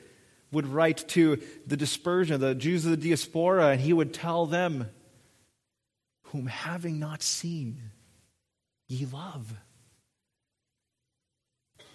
would 0.51 0.67
write 0.67 1.07
to 1.09 1.41
the 1.67 1.77
dispersion, 1.77 2.41
the 2.41 2.55
Jews 2.55 2.85
of 2.85 2.93
the 2.93 2.97
diaspora, 2.97 3.69
and 3.69 3.81
he 3.81 3.93
would 3.93 4.15
tell 4.15 4.47
them, 4.47 4.91
Whom 6.33 6.47
having 6.47 6.99
not 6.99 7.23
seen, 7.23 7.91
ye 8.87 9.07
love. 9.07 9.55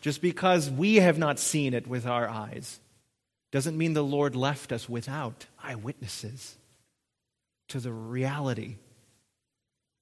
Just 0.01 0.21
because 0.21 0.69
we 0.69 0.95
have 0.95 1.17
not 1.17 1.39
seen 1.39 1.73
it 1.73 1.87
with 1.87 2.05
our 2.05 2.27
eyes 2.27 2.79
doesn't 3.51 3.77
mean 3.77 3.93
the 3.93 4.03
Lord 4.03 4.35
left 4.35 4.71
us 4.71 4.89
without 4.89 5.45
eyewitnesses 5.61 6.57
to 7.69 7.79
the 7.79 7.91
reality 7.91 8.77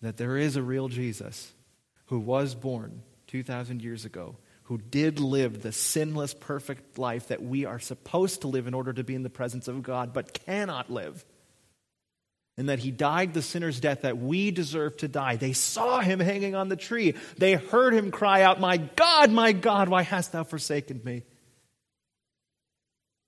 that 0.02 0.18
there 0.18 0.38
is 0.38 0.56
a 0.56 0.64
real 0.64 0.88
Jesus 0.88 1.54
who 2.06 2.20
was 2.20 2.56
born 2.56 3.04
2,000 3.28 3.82
years 3.82 4.06
ago, 4.06 4.38
who 4.72 4.78
did 4.78 5.20
live 5.20 5.62
the 5.62 5.74
sinless, 5.74 6.34
perfect 6.34 6.98
life 6.98 7.28
that 7.28 7.44
we 7.44 7.66
are 7.66 7.78
supposed 7.78 8.40
to 8.40 8.48
live 8.48 8.68
in 8.68 8.74
order 8.74 8.94
to 8.94 9.04
be 9.04 9.14
in 9.14 9.22
the 9.22 9.30
presence 9.30 9.68
of 9.68 9.84
God, 9.84 10.14
but 10.14 10.32
cannot 10.46 10.90
live. 10.90 11.26
And 12.56 12.70
that 12.70 12.80
he 12.80 12.90
died 12.90 13.34
the 13.34 13.42
sinner's 13.42 13.82
death 13.82 14.04
that 14.04 14.18
we 14.18 14.50
deserve 14.50 14.96
to 14.98 15.10
die. 15.10 15.36
They 15.36 15.52
saw 15.52 16.00
him 16.00 16.22
hanging 16.22 16.56
on 16.56 16.70
the 16.70 16.78
tree. 16.78 17.16
They 17.38 17.56
heard 17.56 17.94
him 17.94 18.12
cry 18.12 18.44
out, 18.44 18.62
My 18.62 18.78
God, 18.78 19.30
my 19.30 19.52
God, 19.52 19.90
why 19.90 20.04
hast 20.04 20.32
thou 20.32 20.46
forsaken 20.46 21.02
me? 21.04 21.24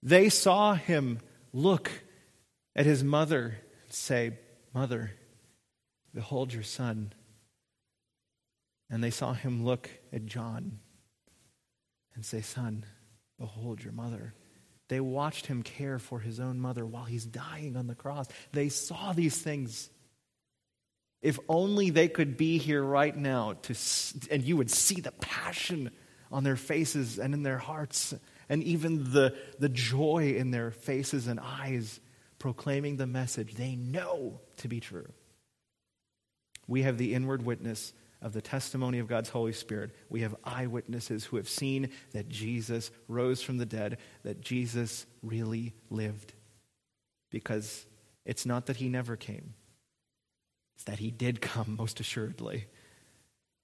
They 0.02 0.30
saw 0.30 0.76
him 0.76 1.20
look 1.52 1.92
at 2.74 2.86
his 2.86 3.04
mother 3.04 3.60
and 3.84 3.94
say, 3.94 4.40
Mother, 4.74 5.12
behold 6.16 6.54
your 6.54 6.64
son. 6.64 7.12
And 8.90 9.04
they 9.04 9.12
saw 9.12 9.34
him 9.34 9.66
look 9.66 9.90
at 10.14 10.26
John 10.26 10.80
and 12.16 12.26
say, 12.26 12.42
Son, 12.42 12.86
behold 13.40 13.84
your 13.84 13.94
mother. 13.94 14.34
They 14.90 15.00
watched 15.00 15.48
him 15.48 15.64
care 15.64 15.98
for 15.98 16.20
his 16.20 16.40
own 16.40 16.60
mother 16.60 16.86
while 16.86 17.06
he's 17.06 17.26
dying 17.26 17.76
on 17.78 17.88
the 17.88 17.96
cross. 17.96 18.28
They 18.52 18.70
saw 18.70 19.14
these 19.14 19.38
things. 19.38 19.90
If 21.22 21.40
only 21.48 21.90
they 21.90 22.10
could 22.10 22.38
be 22.38 22.58
here 22.58 22.84
right 22.84 23.16
now 23.16 23.54
to, 23.54 23.76
and 24.30 24.44
you 24.44 24.58
would 24.58 24.70
see 24.70 25.02
the 25.02 25.14
passion 25.14 25.92
on 26.32 26.44
their 26.44 26.58
faces 26.58 27.18
and 27.18 27.34
in 27.34 27.44
their 27.44 27.58
hearts 27.58 28.14
and 28.50 28.64
even 28.64 29.12
the, 29.14 29.36
the 29.60 29.70
joy 29.70 30.36
in 30.38 30.52
their 30.52 30.72
faces 30.72 31.28
and 31.28 31.40
eyes 31.40 32.00
proclaiming 32.40 32.98
the 32.98 33.08
message 33.08 33.54
they 33.56 33.76
know 33.76 34.42
to 34.58 34.68
be 34.68 34.80
true. 34.80 35.08
We 36.68 36.82
have 36.84 36.98
the 36.98 37.14
inward 37.14 37.46
witness 37.46 37.94
of 38.24 38.34
the 38.34 38.42
testimony 38.42 39.00
of 39.00 39.08
God's 39.08 39.30
Holy 39.30 39.54
Spirit. 39.54 39.92
We 40.10 40.22
have 40.22 40.36
eyewitnesses 40.44 41.26
who 41.26 41.38
have 41.38 41.50
seen 41.50 41.90
that 42.14 42.30
Jesus 42.30 42.90
rose 43.08 43.42
from 43.42 43.58
the 43.58 43.66
dead, 43.66 43.98
that 44.24 44.42
Jesus 44.42 45.06
really 45.22 45.74
lived. 45.90 46.34
Because 47.30 47.86
it's 48.26 48.46
not 48.46 48.66
that 48.68 48.78
he 48.78 48.90
never 48.90 49.16
came, 49.16 49.54
it's 50.76 50.86
that 50.86 51.00
he 51.00 51.12
did 51.12 51.42
come, 51.42 51.76
most 51.80 52.00
assuredly, 52.00 52.66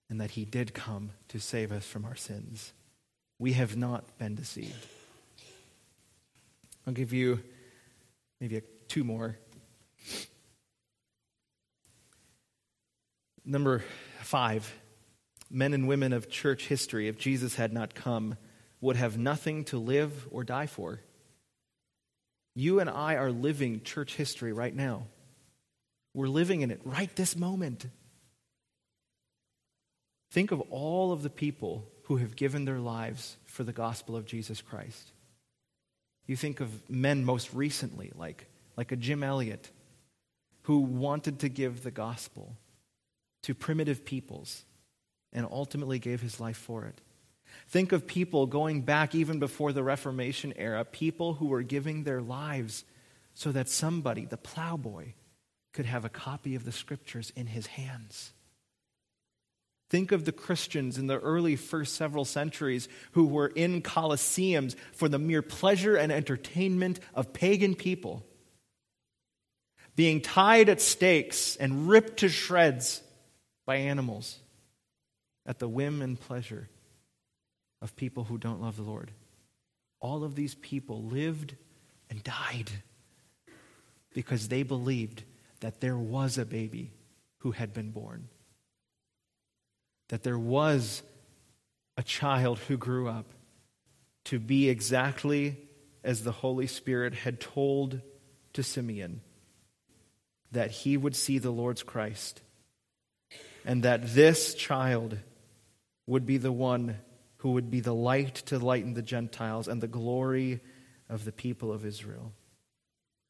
and 0.09 0.19
that 0.21 0.31
he 0.31 0.45
did 0.45 0.73
come 0.73 1.11
to 1.29 1.39
save 1.39 1.71
us 1.71 1.85
from 1.85 2.05
our 2.05 2.15
sins 2.15 2.73
we 3.39 3.53
have 3.53 3.77
not 3.77 4.17
been 4.17 4.35
deceived. 4.35 4.85
I'll 6.85 6.93
give 6.93 7.13
you 7.13 7.39
maybe 8.41 8.61
two 8.89 9.03
more. 9.03 9.37
Number 13.45 13.83
five 14.29 14.71
men 15.49 15.73
and 15.73 15.87
women 15.87 16.13
of 16.13 16.29
church 16.29 16.67
history, 16.67 17.07
if 17.07 17.17
Jesus 17.17 17.55
had 17.55 17.73
not 17.73 17.95
come, 17.95 18.37
would 18.79 18.95
have 18.95 19.17
nothing 19.17 19.63
to 19.65 19.79
live 19.79 20.27
or 20.29 20.43
die 20.43 20.67
for. 20.67 20.99
You 22.53 22.79
and 22.79 22.91
I 22.91 23.15
are 23.15 23.31
living 23.31 23.81
church 23.81 24.15
history 24.15 24.53
right 24.53 24.75
now. 24.75 25.07
We're 26.13 26.27
living 26.27 26.61
in 26.61 26.69
it 26.69 26.79
right 26.83 27.13
this 27.15 27.35
moment. 27.35 27.87
Think 30.29 30.51
of 30.51 30.61
all 30.69 31.11
of 31.11 31.23
the 31.23 31.31
people 31.31 31.87
who 32.03 32.17
have 32.17 32.35
given 32.35 32.65
their 32.65 32.77
lives 32.77 33.35
for 33.45 33.63
the 33.63 33.73
gospel 33.73 34.15
of 34.15 34.27
Jesus 34.27 34.61
Christ. 34.61 35.11
You 36.27 36.35
think 36.35 36.59
of 36.59 36.87
men 36.87 37.25
most 37.25 37.51
recently, 37.51 38.11
like, 38.15 38.45
like 38.77 38.91
a 38.91 38.95
Jim 38.95 39.23
Elliot, 39.23 39.71
who 40.63 40.81
wanted 40.81 41.39
to 41.39 41.49
give 41.49 41.81
the 41.81 41.89
gospel 41.89 42.55
to 43.43 43.53
primitive 43.53 44.05
peoples 44.05 44.65
and 45.31 45.47
ultimately 45.49 45.99
gave 45.99 46.21
his 46.21 46.39
life 46.39 46.57
for 46.57 46.85
it. 46.85 47.01
Think 47.67 47.91
of 47.91 48.07
people 48.07 48.45
going 48.45 48.81
back 48.81 49.15
even 49.15 49.39
before 49.39 49.73
the 49.73 49.83
Reformation 49.83 50.53
era, 50.55 50.85
people 50.85 51.35
who 51.35 51.47
were 51.47 51.63
giving 51.63 52.03
their 52.03 52.21
lives 52.21 52.83
so 53.33 53.51
that 53.51 53.69
somebody, 53.69 54.25
the 54.25 54.37
plowboy, 54.37 55.13
could 55.73 55.85
have 55.85 56.05
a 56.05 56.09
copy 56.09 56.55
of 56.55 56.65
the 56.65 56.71
scriptures 56.71 57.31
in 57.35 57.47
his 57.47 57.67
hands. 57.67 58.33
Think 59.89 60.11
of 60.11 60.25
the 60.25 60.31
Christians 60.31 60.97
in 60.97 61.07
the 61.07 61.19
early 61.19 61.55
first 61.55 61.95
several 61.95 62.25
centuries 62.25 62.87
who 63.11 63.25
were 63.25 63.47
in 63.47 63.81
colosseums 63.81 64.75
for 64.93 65.09
the 65.09 65.17
mere 65.17 65.41
pleasure 65.41 65.95
and 65.95 66.11
entertainment 66.11 66.99
of 67.15 67.33
pagan 67.33 67.73
people, 67.75 68.23
being 69.95 70.21
tied 70.21 70.69
at 70.69 70.81
stakes 70.81 71.55
and 71.55 71.89
ripped 71.89 72.17
to 72.17 72.29
shreds 72.29 73.01
by 73.69 73.75
animals 73.75 74.39
at 75.45 75.59
the 75.59 75.69
whim 75.69 76.01
and 76.01 76.19
pleasure 76.19 76.67
of 77.83 77.95
people 77.95 78.23
who 78.23 78.39
don't 78.39 78.59
love 78.59 78.75
the 78.75 78.81
Lord. 78.81 79.11
all 79.99 80.23
of 80.23 80.33
these 80.33 80.55
people 80.55 81.03
lived 81.03 81.55
and 82.09 82.23
died 82.23 82.71
because 84.15 84.47
they 84.47 84.63
believed 84.63 85.21
that 85.59 85.81
there 85.81 85.97
was 85.97 86.39
a 86.39 86.45
baby 86.45 86.89
who 87.39 87.51
had 87.51 87.71
been 87.71 87.91
born, 87.91 88.27
that 90.07 90.23
there 90.23 90.39
was 90.39 91.03
a 91.95 92.01
child 92.01 92.57
who 92.57 92.75
grew 92.75 93.07
up 93.07 93.27
to 94.23 94.39
be 94.39 94.67
exactly 94.67 95.57
as 96.03 96.23
the 96.23 96.31
Holy 96.31 96.65
Spirit 96.65 97.13
had 97.13 97.39
told 97.39 98.01
to 98.53 98.63
Simeon 98.63 99.21
that 100.51 100.71
he 100.71 100.97
would 100.97 101.15
see 101.15 101.37
the 101.37 101.51
Lord's 101.51 101.83
Christ 101.83 102.41
and 103.69 103.83
that 103.83 104.15
this 104.15 104.55
child 104.55 105.15
would 106.07 106.25
be 106.25 106.37
the 106.37 106.51
one 106.51 106.97
who 107.37 107.51
would 107.51 107.69
be 107.69 107.81
the 107.81 107.93
light 107.93 108.33
to 108.33 108.57
lighten 108.57 108.95
the 108.95 109.03
Gentiles 109.03 109.67
and 109.67 109.79
the 109.79 109.87
glory 109.87 110.59
of 111.07 111.23
the 111.23 111.31
people 111.31 111.71
of 111.71 111.85
Israel, 111.85 112.33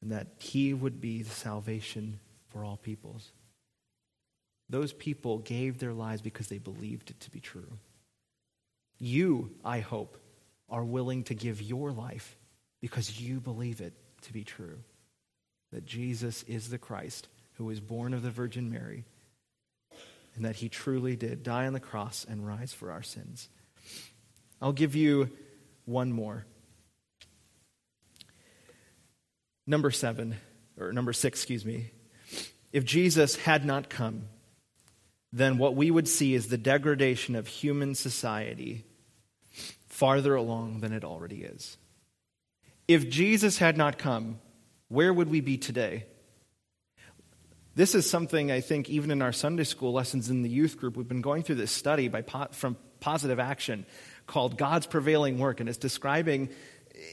and 0.01 0.13
that 0.13 0.27
he 0.39 0.73
would 0.73 1.01
be 1.01 1.23
the 1.23 1.29
salvation 1.29 2.21
for 2.47 2.63
all 2.63 2.77
peoples. 2.77 3.33
Those 4.69 4.93
people 4.93 5.39
gave 5.39 5.77
their 5.77 5.91
lives 5.91 6.21
because 6.21 6.47
they 6.47 6.57
believed 6.57 7.09
it 7.09 7.19
to 7.19 7.31
be 7.31 7.41
true. 7.41 7.73
You, 8.97 9.51
I 9.65 9.81
hope, 9.81 10.17
are 10.69 10.85
willing 10.85 11.25
to 11.25 11.35
give 11.35 11.61
your 11.61 11.91
life 11.91 12.37
because 12.79 13.19
you 13.19 13.41
believe 13.41 13.81
it 13.81 13.91
to 14.21 14.31
be 14.31 14.45
true 14.45 14.79
that 15.73 15.85
Jesus 15.85 16.43
is 16.43 16.69
the 16.69 16.77
Christ 16.77 17.27
who 17.55 17.65
was 17.65 17.81
born 17.81 18.13
of 18.13 18.23
the 18.23 18.31
Virgin 18.31 18.71
Mary 18.71 19.03
and 20.35 20.45
that 20.45 20.57
he 20.57 20.69
truly 20.69 21.15
did 21.15 21.43
die 21.43 21.67
on 21.67 21.73
the 21.73 21.79
cross 21.79 22.25
and 22.27 22.45
rise 22.45 22.73
for 22.73 22.91
our 22.91 23.03
sins. 23.03 23.49
I'll 24.61 24.71
give 24.71 24.95
you 24.95 25.29
one 25.85 26.11
more. 26.11 26.45
Number 29.65 29.91
seven, 29.91 30.35
or 30.79 30.91
number 30.91 31.13
six, 31.13 31.39
excuse 31.39 31.65
me. 31.65 31.91
If 32.71 32.85
Jesus 32.85 33.35
had 33.35 33.65
not 33.65 33.89
come, 33.89 34.23
then 35.31 35.57
what 35.57 35.75
we 35.75 35.91
would 35.91 36.07
see 36.07 36.33
is 36.33 36.47
the 36.47 36.57
degradation 36.57 37.35
of 37.35 37.47
human 37.47 37.95
society 37.95 38.85
farther 39.87 40.35
along 40.35 40.79
than 40.79 40.93
it 40.93 41.03
already 41.03 41.43
is. 41.43 41.77
If 42.87 43.09
Jesus 43.09 43.59
had 43.59 43.77
not 43.77 43.97
come, 43.97 44.39
where 44.87 45.13
would 45.13 45.29
we 45.29 45.41
be 45.41 45.57
today? 45.57 46.05
This 47.79 47.95
is 47.95 48.09
something 48.09 48.51
I 48.51 48.59
think 48.59 48.89
even 48.89 49.09
in 49.09 49.21
our 49.21 49.31
Sunday 49.31 49.63
school 49.63 49.93
lessons 49.93 50.29
in 50.29 50.41
the 50.41 50.49
youth 50.49 50.77
group, 50.77 50.97
we've 50.97 51.07
been 51.07 51.21
going 51.21 51.43
through 51.43 51.55
this 51.55 51.71
study 51.71 52.09
by 52.09 52.23
from 52.51 52.75
Positive 52.99 53.39
Action 53.39 53.85
called 54.27 54.57
God's 54.57 54.85
Prevailing 54.85 55.39
Work, 55.39 55.61
and 55.61 55.69
it's 55.69 55.77
describing 55.77 56.49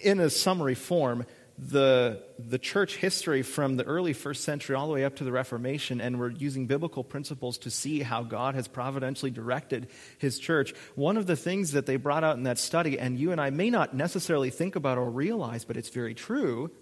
in 0.02 0.18
a 0.18 0.28
summary 0.28 0.74
form 0.74 1.24
the, 1.56 2.20
the 2.40 2.58
church 2.58 2.96
history 2.96 3.42
from 3.42 3.76
the 3.76 3.84
early 3.84 4.12
first 4.12 4.42
century 4.42 4.74
all 4.74 4.88
the 4.88 4.94
way 4.94 5.04
up 5.04 5.14
to 5.14 5.24
the 5.24 5.30
Reformation, 5.30 6.00
and 6.00 6.18
we're 6.18 6.30
using 6.30 6.66
biblical 6.66 7.04
principles 7.04 7.58
to 7.58 7.70
see 7.70 8.00
how 8.00 8.24
God 8.24 8.56
has 8.56 8.66
providentially 8.66 9.30
directed 9.30 9.86
his 10.18 10.36
church. 10.36 10.74
One 10.96 11.16
of 11.16 11.28
the 11.28 11.36
things 11.36 11.70
that 11.72 11.86
they 11.86 11.94
brought 11.94 12.24
out 12.24 12.38
in 12.38 12.42
that 12.42 12.58
study, 12.58 12.98
and 12.98 13.16
you 13.16 13.30
and 13.30 13.40
I 13.40 13.50
may 13.50 13.70
not 13.70 13.94
necessarily 13.94 14.50
think 14.50 14.74
about 14.74 14.98
or 14.98 15.08
realize, 15.08 15.64
but 15.64 15.76
it's 15.76 15.90
very 15.90 16.14
true, 16.14 16.72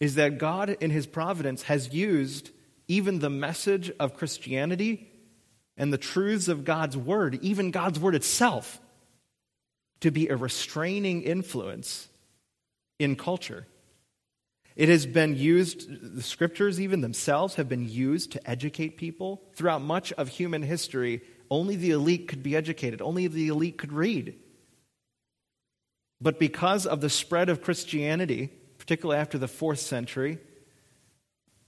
is 0.00 0.16
that 0.16 0.38
God 0.38 0.78
in 0.80 0.90
his 0.90 1.06
providence 1.06 1.62
has 1.62 1.94
used 1.94 2.50
even 2.88 3.18
the 3.18 3.30
message 3.30 3.90
of 3.98 4.16
Christianity 4.16 5.10
and 5.76 5.92
the 5.92 5.98
truths 5.98 6.48
of 6.48 6.64
God's 6.64 6.96
word, 6.96 7.38
even 7.42 7.70
God's 7.70 7.98
word 7.98 8.14
itself, 8.14 8.80
to 10.00 10.10
be 10.10 10.28
a 10.28 10.36
restraining 10.36 11.22
influence 11.22 12.08
in 12.98 13.16
culture. 13.16 13.66
It 14.74 14.88
has 14.88 15.06
been 15.06 15.36
used, 15.36 16.16
the 16.16 16.22
scriptures 16.22 16.80
even 16.80 17.02
themselves 17.02 17.56
have 17.56 17.68
been 17.68 17.88
used 17.88 18.32
to 18.32 18.50
educate 18.50 18.96
people. 18.96 19.42
Throughout 19.54 19.82
much 19.82 20.12
of 20.14 20.28
human 20.28 20.62
history, 20.62 21.20
only 21.50 21.76
the 21.76 21.90
elite 21.90 22.28
could 22.28 22.42
be 22.42 22.56
educated, 22.56 23.02
only 23.02 23.26
the 23.26 23.48
elite 23.48 23.76
could 23.76 23.92
read. 23.92 24.36
But 26.20 26.38
because 26.38 26.86
of 26.86 27.00
the 27.00 27.10
spread 27.10 27.48
of 27.48 27.62
Christianity, 27.62 28.50
particularly 28.78 29.20
after 29.20 29.38
the 29.38 29.48
fourth 29.48 29.80
century, 29.80 30.38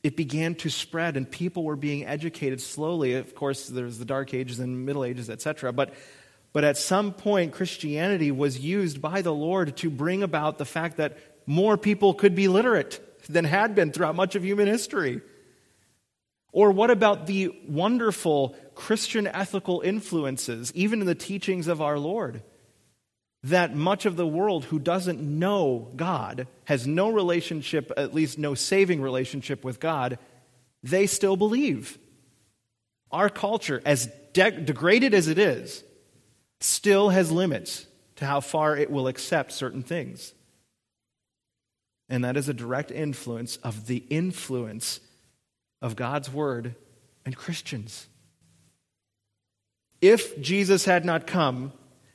it 0.05 0.17
began 0.17 0.55
to 0.57 0.69
spread 0.69 1.17
and 1.17 1.29
people 1.29 1.65
were 1.65 1.77
being 1.77 2.05
educated 2.05 2.61
slowly. 2.61 3.15
Of 3.15 3.35
course, 3.35 3.67
there's 3.67 3.99
the 3.99 4.05
Dark 4.05 4.35
Ages 4.35 4.61
and 4.61 4.85
Middle 4.87 5.05
Ages, 5.05 5.31
etc. 5.31 5.73
But 5.73 5.95
but 6.53 6.63
at 6.63 6.79
some 6.79 7.13
point, 7.13 7.53
Christianity 7.53 8.31
was 8.31 8.61
used 8.61 9.03
by 9.03 9.23
the 9.23 9.35
Lord 9.35 9.77
to 9.79 9.91
bring 9.91 10.23
about 10.23 10.57
the 10.57 10.65
fact 10.65 10.99
that 10.99 11.19
more 11.47 11.77
people 11.77 12.15
could 12.15 12.37
be 12.37 12.47
literate 12.47 13.01
than 13.29 13.45
had 13.45 13.75
been 13.75 13.91
throughout 13.91 14.15
much 14.15 14.37
of 14.37 14.45
human 14.45 14.69
history. 14.69 15.21
Or 16.53 16.71
what 16.71 16.93
about 16.93 17.27
the 17.27 17.51
wonderful 17.67 18.55
Christian 18.77 19.27
ethical 19.27 19.81
influences, 19.81 20.71
even 20.77 21.01
in 21.01 21.09
the 21.09 21.17
teachings 21.17 21.67
of 21.67 21.83
our 21.83 21.99
Lord? 21.99 22.45
That 23.45 23.75
much 23.75 24.07
of 24.07 24.17
the 24.17 24.27
world 24.27 24.65
who 24.65 24.79
doesn't 24.79 25.21
know 25.21 25.91
God, 25.97 26.47
has 26.65 26.87
no 26.87 27.11
relationship, 27.11 27.93
at 27.97 28.15
least 28.15 28.39
no 28.39 28.55
saving 28.55 29.03
relationship 29.03 29.65
with 29.65 29.81
God, 29.81 30.19
they 30.83 31.07
still 31.07 31.37
believe. 31.37 31.99
Our 33.13 33.29
culture, 33.29 33.83
as 33.85 34.09
de- 34.33 34.51
degraded 34.51 35.15
as 35.15 35.29
it 35.29 35.39
is, 35.39 35.85
still 36.61 37.11
has 37.11 37.31
limits 37.31 37.87
to 38.17 38.27
how 38.27 38.41
far 38.41 38.77
it 38.77 38.91
will 38.91 39.09
accept 39.09 39.53
certain 39.53 39.83
things. 39.83 40.33
And 42.09 42.25
that 42.25 42.37
is 42.37 42.49
a 42.49 42.55
direct 42.55 42.91
influence 42.91 43.57
of 43.59 43.87
the 43.87 44.05
influence 44.09 45.01
of 45.83 45.97
God's 45.97 46.33
word 46.33 46.75
and 47.25 47.37
Christians. 47.37 48.09
If 50.01 50.41
Jesus 50.41 50.85
had 50.85 51.05
not 51.05 51.27
come, 51.27 51.73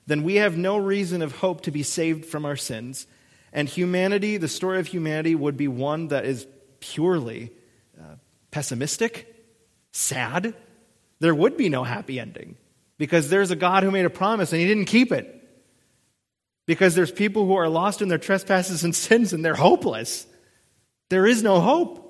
then 0.10 0.24
we 0.24 0.36
have 0.36 0.58
no 0.58 0.78
reason 0.78 1.22
of 1.22 1.36
hope 1.36 1.62
to 1.62 1.72
be 1.72 1.84
saved 1.84 2.26
from 2.26 2.44
our 2.44 2.56
sins. 2.56 3.06
And 3.54 3.70
humanity, 3.70 4.38
the 4.38 4.48
story 4.48 4.80
of 4.80 4.88
humanity, 4.88 5.36
would 5.36 5.56
be 5.56 5.68
one 5.68 6.08
that 6.08 6.26
is 6.26 6.48
purely 6.80 7.52
uh, 7.96 8.16
pessimistic, 8.50 9.32
sad. 9.92 10.56
There 11.20 11.36
would 11.36 11.58
be 11.58 11.70
no 11.70 11.84
happy 11.84 12.20
ending 12.20 12.58
because 12.98 13.30
there's 13.30 13.52
a 13.52 13.56
God 13.56 13.84
who 13.84 13.92
made 13.92 14.06
a 14.06 14.10
promise 14.10 14.52
and 14.52 14.60
he 14.60 14.68
didn't 14.68 14.86
keep 14.86 15.12
it. 15.12 15.36
Because 16.66 16.96
there's 16.96 17.12
people 17.12 17.46
who 17.46 17.56
are 17.56 17.70
lost 17.70 18.02
in 18.02 18.08
their 18.08 18.18
trespasses 18.18 18.84
and 18.84 18.96
sins 18.96 19.32
and 19.32 19.46
they're 19.46 19.54
hopeless. 19.54 20.26
There 21.10 21.28
is 21.28 21.44
no 21.44 21.62
hope. 21.62 22.08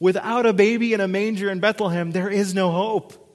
Without 0.00 0.44
a 0.44 0.52
baby 0.52 0.92
in 0.92 1.00
a 1.00 1.08
manger 1.08 1.50
in 1.50 1.60
Bethlehem, 1.60 2.10
there 2.10 2.28
is 2.28 2.54
no 2.54 2.70
hope. 2.70 3.27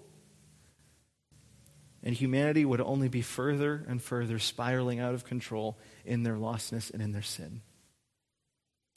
And 2.04 2.14
humanity 2.14 2.66
would 2.66 2.82
only 2.82 3.08
be 3.08 3.22
further 3.22 3.86
and 3.88 4.02
further 4.02 4.38
spiraling 4.38 5.00
out 5.00 5.14
of 5.14 5.24
control 5.24 5.78
in 6.06 6.24
their 6.24 6.36
lostness 6.36 6.92
and 6.92 7.02
in 7.02 7.14
their 7.14 7.22
sin. 7.22 7.62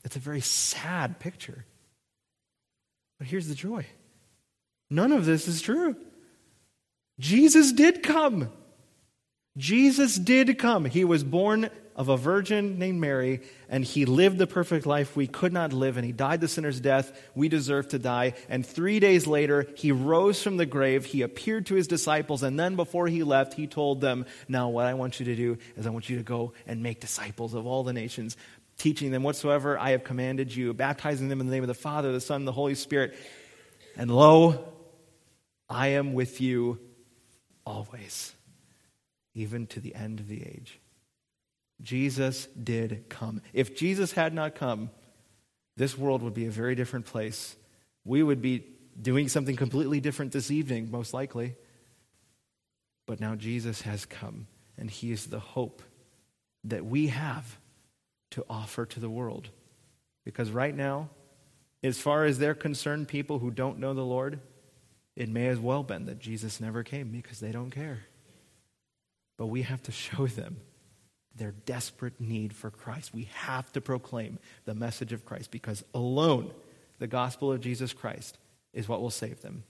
It's 0.04 0.16
a 0.16 0.20
very 0.20 0.40
sad 0.40 1.20
picture. 1.20 1.64
But 3.18 3.28
here's 3.28 3.48
the 3.48 3.54
joy 3.54 3.86
none 4.90 5.12
of 5.12 5.24
this 5.24 5.48
is 5.48 5.62
true. 5.62 5.96
Jesus 7.18 7.72
did 7.72 8.02
come. 8.02 8.50
Jesus 9.56 10.16
did 10.16 10.58
come. 10.58 10.84
He 10.84 11.04
was 11.04 11.24
born 11.24 11.70
of 11.96 12.10
a 12.10 12.16
virgin 12.16 12.78
named 12.78 13.00
Mary, 13.00 13.40
and 13.70 13.82
he 13.82 14.04
lived 14.04 14.36
the 14.36 14.46
perfect 14.46 14.84
life 14.84 15.16
we 15.16 15.26
could 15.26 15.52
not 15.52 15.72
live, 15.72 15.96
and 15.96 16.04
he 16.04 16.12
died 16.12 16.42
the 16.42 16.48
sinner's 16.48 16.78
death 16.78 17.10
we 17.34 17.48
deserve 17.48 17.88
to 17.88 17.98
die. 17.98 18.34
And 18.50 18.64
three 18.64 19.00
days 19.00 19.26
later, 19.26 19.66
he 19.74 19.92
rose 19.92 20.42
from 20.42 20.58
the 20.58 20.66
grave. 20.66 21.06
He 21.06 21.22
appeared 21.22 21.66
to 21.66 21.74
his 21.74 21.88
disciples, 21.88 22.42
and 22.42 22.60
then 22.60 22.76
before 22.76 23.08
he 23.08 23.22
left, 23.22 23.54
he 23.54 23.66
told 23.66 24.02
them, 24.02 24.26
Now, 24.46 24.68
what 24.68 24.84
I 24.84 24.92
want 24.92 25.18
you 25.18 25.26
to 25.26 25.34
do 25.34 25.56
is 25.76 25.86
I 25.86 25.90
want 25.90 26.10
you 26.10 26.18
to 26.18 26.22
go 26.22 26.52
and 26.66 26.82
make 26.82 27.00
disciples 27.00 27.54
of 27.54 27.66
all 27.66 27.82
the 27.82 27.94
nations, 27.94 28.36
teaching 28.76 29.10
them 29.10 29.22
whatsoever 29.22 29.78
I 29.78 29.90
have 29.90 30.04
commanded 30.04 30.54
you, 30.54 30.74
baptizing 30.74 31.28
them 31.28 31.40
in 31.40 31.46
the 31.46 31.52
name 31.52 31.62
of 31.62 31.68
the 31.68 31.74
Father, 31.74 32.12
the 32.12 32.20
Son, 32.20 32.42
and 32.42 32.48
the 32.48 32.52
Holy 32.52 32.74
Spirit. 32.74 33.16
And 33.96 34.10
lo, 34.10 34.68
I 35.70 35.88
am 35.88 36.12
with 36.12 36.42
you 36.42 36.78
always, 37.64 38.34
even 39.34 39.66
to 39.68 39.80
the 39.80 39.94
end 39.94 40.20
of 40.20 40.28
the 40.28 40.42
age. 40.42 40.78
Jesus 41.82 42.46
did 42.46 43.04
come. 43.08 43.42
If 43.52 43.76
Jesus 43.76 44.12
had 44.12 44.32
not 44.32 44.54
come, 44.54 44.90
this 45.76 45.96
world 45.96 46.22
would 46.22 46.34
be 46.34 46.46
a 46.46 46.50
very 46.50 46.74
different 46.74 47.06
place. 47.06 47.56
We 48.04 48.22
would 48.22 48.40
be 48.40 48.64
doing 49.00 49.28
something 49.28 49.56
completely 49.56 50.00
different 50.00 50.32
this 50.32 50.50
evening, 50.50 50.90
most 50.90 51.12
likely. 51.12 51.54
But 53.06 53.20
now 53.20 53.34
Jesus 53.34 53.82
has 53.82 54.06
come, 54.06 54.46
and 54.78 54.90
he 54.90 55.12
is 55.12 55.26
the 55.26 55.38
hope 55.38 55.82
that 56.64 56.84
we 56.84 57.08
have 57.08 57.58
to 58.30 58.44
offer 58.48 58.86
to 58.86 59.00
the 59.00 59.10
world. 59.10 59.50
Because 60.24 60.50
right 60.50 60.74
now, 60.74 61.10
as 61.82 61.98
far 62.00 62.24
as 62.24 62.38
they're 62.38 62.54
concerned, 62.54 63.06
people 63.06 63.38
who 63.38 63.50
don't 63.50 63.78
know 63.78 63.94
the 63.94 64.04
Lord, 64.04 64.40
it 65.14 65.28
may 65.28 65.46
as 65.46 65.60
well 65.60 65.82
been 65.82 66.06
that 66.06 66.18
Jesus 66.18 66.60
never 66.60 66.82
came 66.82 67.10
because 67.10 67.38
they 67.38 67.52
don't 67.52 67.70
care. 67.70 68.06
But 69.36 69.46
we 69.46 69.62
have 69.62 69.82
to 69.84 69.92
show 69.92 70.26
them 70.26 70.56
their 71.36 71.52
desperate 71.52 72.20
need 72.20 72.54
for 72.54 72.70
Christ. 72.70 73.14
We 73.14 73.28
have 73.34 73.70
to 73.72 73.80
proclaim 73.80 74.38
the 74.64 74.74
message 74.74 75.12
of 75.12 75.24
Christ 75.24 75.50
because 75.50 75.84
alone 75.94 76.50
the 76.98 77.06
gospel 77.06 77.52
of 77.52 77.60
Jesus 77.60 77.92
Christ 77.92 78.38
is 78.72 78.88
what 78.88 79.00
will 79.00 79.10
save 79.10 79.42
them. 79.42 79.64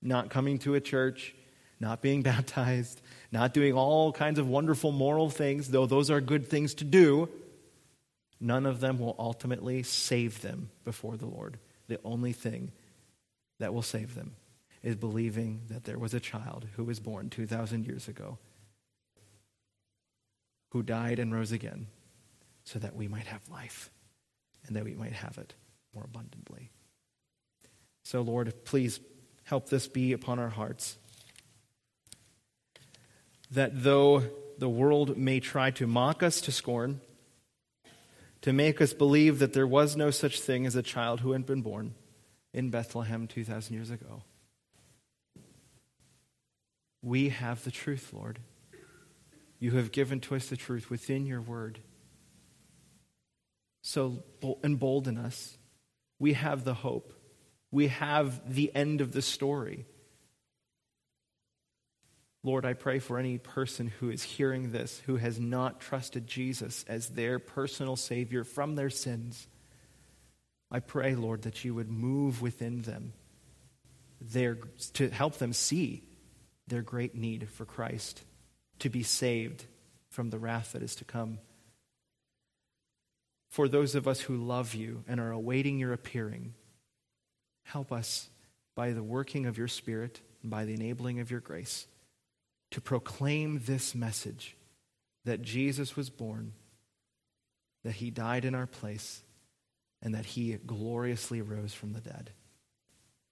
Not 0.00 0.30
coming 0.30 0.58
to 0.60 0.74
a 0.74 0.80
church, 0.80 1.34
not 1.80 2.02
being 2.02 2.22
baptized, 2.22 3.00
not 3.30 3.54
doing 3.54 3.74
all 3.74 4.12
kinds 4.12 4.38
of 4.38 4.48
wonderful 4.48 4.92
moral 4.92 5.30
things, 5.30 5.68
though 5.68 5.86
those 5.86 6.10
are 6.10 6.20
good 6.20 6.48
things 6.48 6.74
to 6.74 6.84
do. 6.84 7.28
None 8.40 8.66
of 8.66 8.80
them 8.80 8.98
will 8.98 9.14
ultimately 9.18 9.82
save 9.82 10.42
them 10.42 10.70
before 10.84 11.16
the 11.16 11.26
Lord. 11.26 11.58
The 11.88 12.00
only 12.04 12.32
thing 12.32 12.72
that 13.60 13.72
will 13.72 13.82
save 13.82 14.14
them 14.14 14.34
is 14.82 14.96
believing 14.96 15.60
that 15.68 15.84
there 15.84 15.98
was 15.98 16.14
a 16.14 16.20
child 16.20 16.66
who 16.74 16.84
was 16.84 16.98
born 16.98 17.30
2,000 17.30 17.86
years 17.86 18.08
ago, 18.08 18.38
who 20.72 20.82
died 20.82 21.18
and 21.18 21.34
rose 21.34 21.52
again, 21.52 21.86
so 22.64 22.78
that 22.78 22.96
we 22.96 23.06
might 23.06 23.26
have 23.26 23.46
life 23.50 23.90
and 24.66 24.74
that 24.74 24.84
we 24.84 24.94
might 24.94 25.12
have 25.12 25.36
it 25.36 25.54
more 25.94 26.04
abundantly. 26.04 26.70
So, 28.04 28.22
Lord, 28.22 28.52
please 28.64 29.00
help 29.44 29.68
this 29.68 29.86
be 29.86 30.12
upon 30.12 30.38
our 30.38 30.48
hearts. 30.48 30.96
That 33.50 33.82
though 33.82 34.22
the 34.56 34.68
world 34.68 35.18
may 35.18 35.40
try 35.40 35.70
to 35.72 35.86
mock 35.86 36.22
us 36.22 36.40
to 36.42 36.52
scorn, 36.52 37.00
to 38.40 38.52
make 38.52 38.80
us 38.80 38.94
believe 38.94 39.40
that 39.40 39.52
there 39.52 39.66
was 39.66 39.94
no 39.94 40.10
such 40.10 40.40
thing 40.40 40.64
as 40.66 40.74
a 40.74 40.82
child 40.82 41.20
who 41.20 41.32
had 41.32 41.44
been 41.44 41.62
born 41.62 41.94
in 42.54 42.70
Bethlehem 42.70 43.26
2,000 43.26 43.74
years 43.74 43.90
ago, 43.90 44.22
we 47.02 47.28
have 47.28 47.62
the 47.64 47.70
truth, 47.70 48.10
Lord. 48.12 48.38
You 49.62 49.70
have 49.76 49.92
given 49.92 50.18
to 50.22 50.34
us 50.34 50.48
the 50.48 50.56
truth 50.56 50.90
within 50.90 51.24
your 51.24 51.40
word. 51.40 51.78
So 53.82 54.24
embolden 54.64 55.16
us. 55.16 55.56
We 56.18 56.32
have 56.32 56.64
the 56.64 56.74
hope. 56.74 57.12
We 57.70 57.86
have 57.86 58.52
the 58.52 58.74
end 58.74 59.00
of 59.00 59.12
the 59.12 59.22
story. 59.22 59.86
Lord, 62.42 62.66
I 62.66 62.72
pray 62.72 62.98
for 62.98 63.20
any 63.20 63.38
person 63.38 63.92
who 64.00 64.10
is 64.10 64.24
hearing 64.24 64.72
this 64.72 65.00
who 65.06 65.14
has 65.18 65.38
not 65.38 65.78
trusted 65.78 66.26
Jesus 66.26 66.84
as 66.88 67.10
their 67.10 67.38
personal 67.38 67.94
Savior 67.94 68.42
from 68.42 68.74
their 68.74 68.90
sins. 68.90 69.46
I 70.72 70.80
pray, 70.80 71.14
Lord, 71.14 71.42
that 71.42 71.64
you 71.64 71.72
would 71.76 71.88
move 71.88 72.42
within 72.42 72.82
them 72.82 73.12
their, 74.20 74.56
to 74.94 75.08
help 75.08 75.36
them 75.36 75.52
see 75.52 76.02
their 76.66 76.82
great 76.82 77.14
need 77.14 77.48
for 77.48 77.64
Christ, 77.64 78.24
to 78.82 78.90
be 78.90 79.04
saved 79.04 79.64
from 80.10 80.30
the 80.30 80.38
wrath 80.38 80.72
that 80.72 80.82
is 80.82 80.96
to 80.96 81.04
come. 81.04 81.38
For 83.48 83.68
those 83.68 83.94
of 83.94 84.08
us 84.08 84.22
who 84.22 84.36
love 84.36 84.74
you 84.74 85.04
and 85.06 85.20
are 85.20 85.30
awaiting 85.30 85.78
your 85.78 85.92
appearing, 85.92 86.54
help 87.62 87.92
us 87.92 88.28
by 88.74 88.90
the 88.90 89.02
working 89.02 89.46
of 89.46 89.56
your 89.56 89.68
Spirit 89.68 90.20
and 90.42 90.50
by 90.50 90.64
the 90.64 90.74
enabling 90.74 91.20
of 91.20 91.30
your 91.30 91.38
grace 91.38 91.86
to 92.72 92.80
proclaim 92.80 93.60
this 93.66 93.94
message 93.94 94.56
that 95.24 95.42
Jesus 95.42 95.94
was 95.94 96.10
born, 96.10 96.52
that 97.84 97.94
he 97.94 98.10
died 98.10 98.44
in 98.44 98.54
our 98.54 98.66
place, 98.66 99.22
and 100.02 100.14
that 100.16 100.26
he 100.26 100.54
gloriously 100.66 101.40
rose 101.40 101.72
from 101.72 101.92
the 101.92 102.00
dead. 102.00 102.32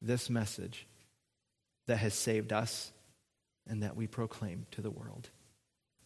This 0.00 0.30
message 0.30 0.86
that 1.88 1.96
has 1.96 2.14
saved 2.14 2.52
us 2.52 2.92
and 3.68 3.82
that 3.82 3.96
we 3.96 4.06
proclaim 4.06 4.66
to 4.70 4.80
the 4.80 4.90
world. 4.90 5.30